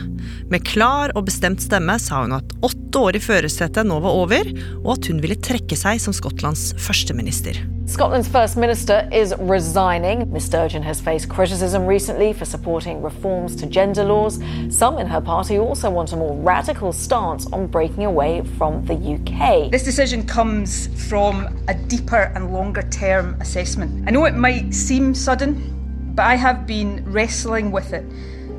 Med 0.51 0.65
klar 0.67 1.13
og 1.15 1.27
bestemt 1.29 1.63
stemme 1.63 1.97
sa 2.01 2.23
hun 2.23 2.37
at 2.39 2.57
åtte 2.65 3.05
år 3.07 3.19
i 3.19 3.23
førersetet 3.23 3.87
nå 3.87 4.01
var 4.03 4.19
over, 4.25 4.51
og 4.83 4.91
at 4.97 5.11
hun 5.11 5.23
ville 5.23 5.39
trekke 5.39 5.77
seg 5.79 6.01
som 6.01 6.15
Skottlands 6.15 6.71
førsteminister. 6.81 7.63
Scotland's 7.87 8.27
First 8.27 8.57
Minister 8.57 9.07
is 9.11 9.35
resigning. 9.37 10.33
Miss 10.33 10.45
Sturgeon 10.45 10.81
has 10.81 10.99
faced 10.99 11.29
criticism 11.29 11.85
recently 11.85 12.33
for 12.33 12.43
supporting 12.43 13.03
reforms 13.03 13.55
to 13.57 13.67
gender 13.67 14.03
laws. 14.03 14.39
Some 14.69 14.97
in 14.97 15.05
her 15.05 15.21
party 15.21 15.59
also 15.59 15.91
want 15.91 16.11
a 16.11 16.15
more 16.15 16.35
radical 16.35 16.91
stance 16.91 17.45
on 17.53 17.67
breaking 17.67 18.03
away 18.03 18.41
from 18.57 18.83
the 18.85 18.95
UK. 18.95 19.69
This 19.69 19.83
decision 19.83 20.25
comes 20.25 20.87
from 21.07 21.63
a 21.67 21.75
deeper 21.75 22.31
and 22.35 22.51
longer 22.51 22.81
term 22.81 23.39
assessment. 23.39 24.07
I 24.07 24.11
know 24.11 24.25
it 24.25 24.33
might 24.33 24.73
seem 24.73 25.13
sudden, 25.13 26.13
but 26.15 26.23
I 26.23 26.35
have 26.35 26.65
been 26.65 27.03
wrestling 27.05 27.69
with 27.69 27.93
it 27.93 28.03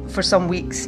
for 0.09 0.23
some 0.23 0.47
weeks. 0.47 0.87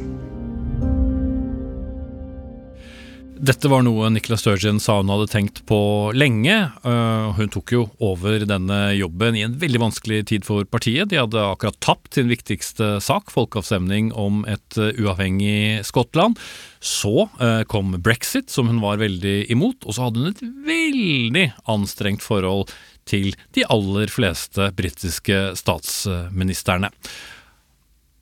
Dette 3.38 3.68
var 3.70 3.84
noe 3.86 4.08
Nicola 4.10 4.36
Sturgeon 4.40 4.80
sa 4.82 4.96
hun 4.98 5.10
hadde 5.12 5.28
tenkt 5.30 5.60
på 5.68 5.78
lenge. 6.16 6.56
Uh, 6.82 7.30
hun 7.36 7.50
tok 7.54 7.72
jo 7.74 7.84
over 8.02 8.42
denne 8.48 8.78
jobben 8.98 9.38
i 9.38 9.44
en 9.46 9.54
veldig 9.60 9.80
vanskelig 9.82 10.24
tid 10.32 10.46
for 10.46 10.66
partiet. 10.66 11.10
De 11.12 11.20
hadde 11.20 11.44
akkurat 11.44 11.78
tapt 11.84 12.18
sin 12.18 12.30
viktigste 12.30 12.96
sak, 13.04 13.30
folkeavstemning 13.34 14.10
om 14.18 14.42
et 14.50 14.80
uh, 14.80 14.90
uavhengig 14.98 15.86
Skottland. 15.86 16.40
Så 16.82 17.28
uh, 17.38 17.62
kom 17.70 17.94
brexit, 18.02 18.50
som 18.50 18.70
hun 18.72 18.82
var 18.82 18.98
veldig 19.02 19.44
imot, 19.54 19.86
og 19.86 19.94
så 19.94 20.08
hadde 20.08 20.24
hun 20.24 20.32
et 20.34 20.44
veldig 20.68 21.46
anstrengt 21.70 22.26
forhold 22.26 22.66
til 23.08 23.32
de 23.56 23.64
aller 23.70 24.10
fleste 24.12 24.72
britiske 24.76 25.42
statsministrene. 25.56 26.90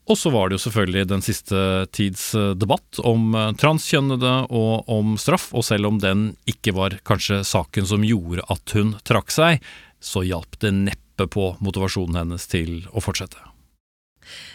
Og 0.07 0.19
så 0.19 0.31
var 0.31 0.49
det 0.49 0.59
jo 0.59 0.64
selvfølgelig 0.69 1.09
den 1.11 1.25
siste 1.25 1.59
tids 1.97 2.29
eh, 2.38 2.53
debatt 2.59 3.01
om 3.03 3.35
eh, 3.35 3.51
transkjønnede 3.59 4.35
og 4.55 4.87
om 4.92 5.16
straff, 5.19 5.49
og 5.51 5.66
selv 5.66 5.90
om 5.90 5.99
den 6.03 6.29
ikke 6.51 6.77
var 6.77 6.95
kanskje 7.09 7.42
saken 7.47 7.88
som 7.90 8.07
gjorde 8.07 8.47
at 8.53 8.77
hun 8.79 8.95
trakk 9.07 9.35
seg, 9.35 9.66
så 9.99 10.23
hjalp 10.23 10.59
det 10.62 10.73
neppe 10.77 11.27
på 11.33 11.55
motivasjonen 11.64 12.21
hennes 12.21 12.47
til 12.51 12.85
å 12.95 13.03
fortsette. 13.03 13.40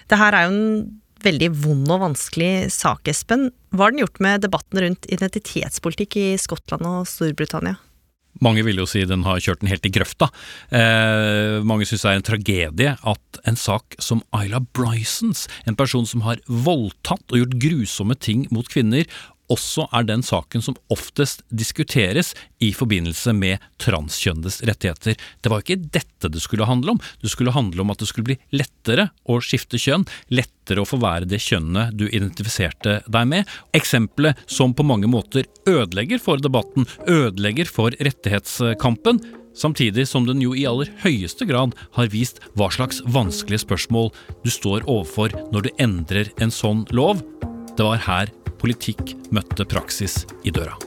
Det 0.08 0.20
her 0.20 0.36
er 0.36 0.48
jo 0.48 0.56
en 0.56 0.90
veldig 1.22 1.52
vond 1.66 1.92
og 1.94 2.04
vanskelig 2.08 2.72
sak, 2.74 3.12
Espen. 3.12 3.50
Hva 3.76 3.88
har 3.88 3.94
den 3.94 4.06
gjort 4.06 4.24
med 4.24 4.44
debatten 4.46 4.82
rundt 4.84 5.08
identitetspolitikk 5.12 6.18
i 6.22 6.28
Skottland 6.42 6.88
og 6.88 7.04
Storbritannia? 7.10 7.78
Mange 8.42 8.64
vil 8.66 8.82
jo 8.82 8.88
si 8.90 9.04
den 9.06 9.26
har 9.28 9.42
kjørt 9.44 9.62
den 9.62 9.70
helt 9.70 9.86
i 9.86 9.94
grøfta. 9.94 10.32
Eh, 10.74 11.60
mange 11.68 11.86
syns 11.86 12.06
det 12.06 12.12
er 12.12 12.20
en 12.20 12.28
tragedie 12.28 12.94
at 12.98 13.42
en 13.48 13.60
sak 13.60 13.98
som 14.02 14.24
Ayla 14.36 14.64
Brysons, 14.74 15.46
en 15.70 15.78
person 15.78 16.08
som 16.10 16.26
har 16.26 16.42
voldtatt 16.50 17.24
og 17.30 17.38
gjort 17.38 17.60
grusomme 17.62 18.18
ting 18.18 18.48
mot 18.54 18.68
kvinner, 18.72 19.06
også 19.52 19.88
er 19.92 20.08
den 20.08 20.24
saken 20.26 20.64
som 20.64 20.78
oftest 20.94 21.44
diskuteres 21.50 22.34
i 22.62 22.72
forbindelse 22.78 23.34
med 23.36 23.62
transkjønnedes 23.82 24.62
rettigheter. 24.68 25.18
Det 25.42 25.52
var 25.52 25.64
ikke 25.64 25.80
dette 25.82 26.32
det 26.32 26.44
skulle 26.44 26.68
handle 26.70 26.96
om. 26.96 27.02
Det 27.22 27.32
skulle 27.34 27.54
handle 27.56 27.84
om 27.84 27.94
at 27.94 28.02
det 28.02 28.10
skulle 28.10 28.32
bli 28.32 28.40
lettere 28.56 29.10
å 29.30 29.40
skifte 29.44 29.80
kjønn, 29.82 30.06
lettere 30.34 30.84
å 30.84 30.88
få 30.88 31.02
være 31.02 31.30
det 31.30 31.42
kjønnet 31.44 31.98
du 31.98 32.08
identifiserte 32.08 33.02
deg 33.12 33.30
med. 33.34 33.54
Eksempelet 33.78 34.40
som 34.46 34.76
på 34.78 34.86
mange 34.88 35.10
måter 35.12 35.50
ødelegger 35.70 36.22
for 36.22 36.42
debatten, 36.42 36.88
ødelegger 37.10 37.70
for 37.70 37.96
rettighetskampen, 38.00 39.22
samtidig 39.58 40.08
som 40.08 40.28
den 40.28 40.42
jo 40.44 40.54
i 40.56 40.68
aller 40.70 40.92
høyeste 41.04 41.48
grad 41.50 41.76
har 41.98 42.12
vist 42.14 42.40
hva 42.56 42.70
slags 42.72 43.02
vanskelige 43.12 43.66
spørsmål 43.66 44.12
du 44.46 44.52
står 44.54 44.86
overfor 44.88 45.36
når 45.52 45.68
du 45.68 45.74
endrer 45.84 46.32
en 46.42 46.54
sånn 46.54 46.86
lov. 46.96 47.24
Det 47.76 47.84
var 47.88 48.04
her 48.06 48.32
politikk 48.62 49.15
møtte 49.34 49.65
praksis 49.65 50.21
i 50.45 50.54
døra. 50.54 50.78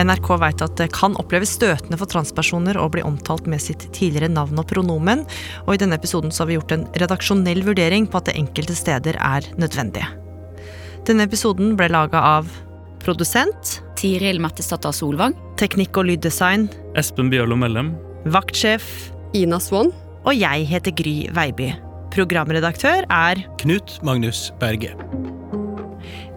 NRK 0.00 0.28
vet 0.40 0.62
at 0.64 0.78
det 0.80 0.88
kan 0.96 1.16
oppleves 1.20 1.52
støtende 1.58 1.98
for 2.00 2.08
transpersoner 2.08 2.78
å 2.80 2.88
bli 2.92 3.02
omtalt 3.04 3.48
med 3.50 3.60
sitt 3.60 3.84
tidligere 3.92 4.30
navn 4.32 4.62
og 4.62 4.68
pronomen, 4.70 5.26
og 5.66 5.74
i 5.74 5.80
denne 5.82 5.98
episoden 6.00 6.32
så 6.32 6.44
har 6.44 6.50
vi 6.50 6.56
gjort 6.56 6.74
en 6.76 6.86
redaksjonell 7.02 7.62
vurdering 7.66 8.08
på 8.08 8.20
at 8.20 8.30
det 8.30 8.38
enkelte 8.40 8.76
steder 8.78 9.20
er 9.20 9.46
nødvendig. 9.60 10.06
Denne 11.08 11.28
episoden 11.28 11.76
ble 11.76 11.90
laga 11.92 12.22
av 12.36 12.48
produsent 13.04 13.80
Tiril 14.00 14.40
Mattisdatter 14.40 14.94
Solvang. 14.96 15.36
Teknikk 15.60 16.00
og 16.00 16.08
lyddesign 16.08 16.70
Espen 17.00 17.32
Bjørlo 17.32 17.58
Mellem. 17.60 17.92
Vaktsjef 18.26 19.12
Ina 19.34 19.60
Swann. 19.60 19.92
Og 20.28 20.36
jeg 20.36 20.66
heter 20.68 20.92
Gry 20.92 21.30
Veiby. 21.32 21.70
Programredaktør 22.12 23.06
er 23.08 23.40
Knut 23.62 24.00
Magnus 24.04 24.50
Berge. 24.60 24.92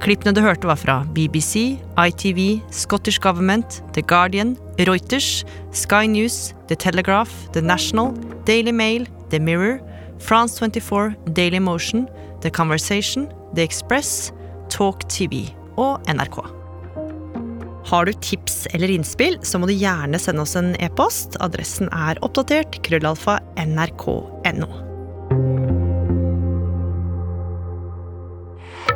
Klippene 0.03 0.33
du 0.35 0.41
hørte 0.43 0.67
var 0.67 0.79
fra 0.79 0.95
BBC, 1.15 1.79
ITV, 1.99 2.61
Scottish 2.71 3.19
Government, 3.19 3.81
The 3.93 4.01
Guardian, 4.01 4.57
Reuters, 4.79 5.45
Sky 5.71 6.05
News, 6.07 6.53
The 6.67 6.75
Telegraph, 6.75 7.31
The 7.53 7.61
National, 7.61 8.13
Daily 8.45 8.71
Mail, 8.71 9.07
The 9.29 9.39
Mirror, 9.39 9.79
France 10.19 10.59
24, 10.59 11.15
Daily 11.33 11.59
Motion, 11.59 12.07
The 12.41 12.49
Conversation, 12.49 13.27
The 13.55 13.63
Express, 13.63 14.33
Talk 14.69 15.09
TV 15.09 15.47
og 15.77 15.99
NRK. 16.07 16.62
Har 17.85 18.05
du 18.05 18.13
tips 18.13 18.67
eller 18.71 18.91
innspill, 18.91 19.37
så 19.43 19.59
må 19.59 19.67
du 19.67 19.75
gjerne 19.75 20.19
sende 20.19 20.45
oss 20.45 20.55
en 20.59 20.71
e-post. 20.79 21.35
Adressen 21.43 21.91
er 21.91 22.19
oppdatert 22.23 22.79
krøllalfa 22.85 23.39
nrk.no. 23.59 24.71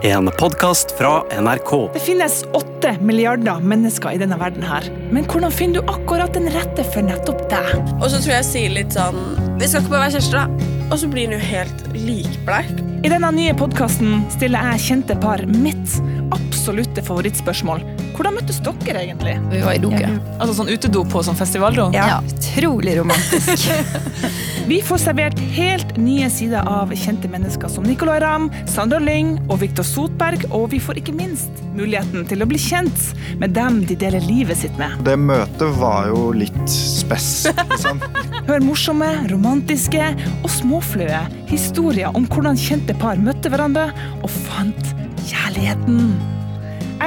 En 0.07 0.29
podkast 0.39 0.93
fra 0.97 1.23
NRK. 1.41 1.71
Det 1.93 2.03
finnes 2.05 2.43
åtte 2.55 2.93
milliarder 3.01 3.59
mennesker 3.65 4.13
i 4.13 4.21
denne 4.21 4.37
verden 4.39 4.63
her. 4.63 4.85
Men 5.11 5.25
hvordan 5.27 5.51
finner 5.51 5.81
du 5.81 5.91
akkurat 5.91 6.37
den 6.37 6.47
rette 6.53 6.85
for 6.93 7.03
nettopp 7.03 7.47
deg? 7.51 7.73
Og 7.97 8.07
så 8.13 8.21
tror 8.21 8.37
jeg 8.37 8.37
jeg 8.37 8.49
sier 8.53 8.75
litt 8.77 8.95
sånn 8.95 9.19
Vi 9.57 9.67
skal 9.67 9.81
ikke 9.83 9.95
bare 9.97 10.05
være 10.05 10.19
kjærester, 10.19 10.45
da. 10.45 10.76
Og 10.87 10.99
så 10.99 11.07
blir 11.11 11.27
han 11.27 11.35
jo 11.35 11.39
helt 11.43 11.81
likbleik. 11.93 12.77
I 13.03 13.09
denne 13.11 13.29
nye 13.35 13.53
podkasten 13.57 14.21
stiller 14.33 14.71
jeg 14.71 14.83
kjente 14.85 15.17
par 15.19 15.43
mitt 15.51 15.97
absolutte 16.33 17.03
favorittspørsmål. 17.03 17.83
Hvordan 18.15 18.37
møttes 18.39 18.61
dere 18.63 19.03
egentlig? 19.03 19.35
Vi 19.51 19.61
var 19.65 19.75
i 19.75 19.81
doke. 19.83 19.99
Ja. 20.01 20.13
Altså 20.39 20.55
sånn 20.57 20.71
utedo 20.71 21.03
på 21.11 21.21
sånn 21.27 21.37
festivaldo? 21.37 21.89
Ja, 21.95 22.21
utrolig 22.23 22.95
romantisk. 23.01 23.67
Vi 24.67 24.81
får 24.83 24.97
servert 24.99 25.39
helt 25.55 25.93
nye 25.95 26.27
sider 26.27 26.65
av 26.67 26.89
kjente 26.91 27.29
mennesker 27.31 27.71
som 27.71 27.85
Nicolay 27.87 28.19
Ramm, 28.19 28.49
Sandra 28.67 28.99
Lyng 28.99 29.37
og 29.45 29.61
Viktor 29.61 29.87
Sotberg, 29.87 30.43
og 30.51 30.73
vi 30.73 30.81
får 30.83 30.99
ikke 30.99 31.15
minst 31.15 31.61
muligheten 31.77 32.27
til 32.27 32.43
å 32.43 32.49
bli 32.51 32.59
kjent 32.59 33.05
med 33.39 33.55
dem 33.55 33.79
de 33.87 33.95
deler 33.95 34.27
livet 34.27 34.59
sitt 34.59 34.75
med. 34.75 34.99
Det 35.07 35.15
møtet 35.23 35.79
var 35.79 36.11
jo 36.11 36.33
litt 36.35 36.59
spess. 36.67 37.47
Liksom. 37.71 38.03
Hør 38.49 38.67
morsomme, 38.67 39.13
romantiske 39.31 40.11
og 40.41 40.51
småfløye 40.51 41.23
historier 41.47 42.11
om 42.11 42.27
hvordan 42.27 42.59
kjente 42.59 42.97
par 42.99 43.23
møtte 43.23 43.47
hverandre 43.53 43.93
og 44.19 44.33
fant 44.51 44.97
kjærligheten. 45.29 46.11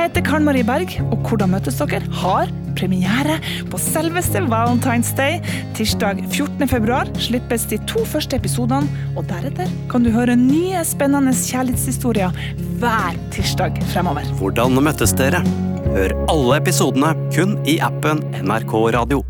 Jeg 0.00 0.08
heter 0.14 0.22
Karen 0.24 0.46
Marie 0.46 0.64
Berg, 0.64 0.94
og 1.12 1.26
Hvordan 1.28 1.50
møtes 1.52 1.76
dere? 1.76 2.00
har 2.22 2.48
premiere 2.78 3.34
på 3.68 3.76
selveste 3.76 4.40
Valentine's 4.48 5.10
Day. 5.12 5.42
Tirsdag 5.76 6.22
14. 6.30 6.68
februar 6.70 7.10
slippes 7.20 7.66
de 7.68 7.76
to 7.84 8.06
første 8.08 8.38
episodene, 8.40 8.88
og 9.12 9.28
deretter 9.28 9.68
kan 9.92 10.00
du 10.00 10.08
høre 10.14 10.38
nye 10.40 10.80
spennende 10.88 11.34
kjærlighetshistorier 11.36 12.32
hver 12.80 13.18
tirsdag 13.34 13.76
fremover. 13.92 14.24
Hvordan 14.40 14.80
møttes 14.80 15.12
dere? 15.12 15.44
Hør 15.90 16.16
alle 16.32 16.56
episodene 16.62 17.12
kun 17.36 17.58
i 17.68 17.76
appen 17.84 18.24
NRK 18.40 18.72
Radio. 18.96 19.20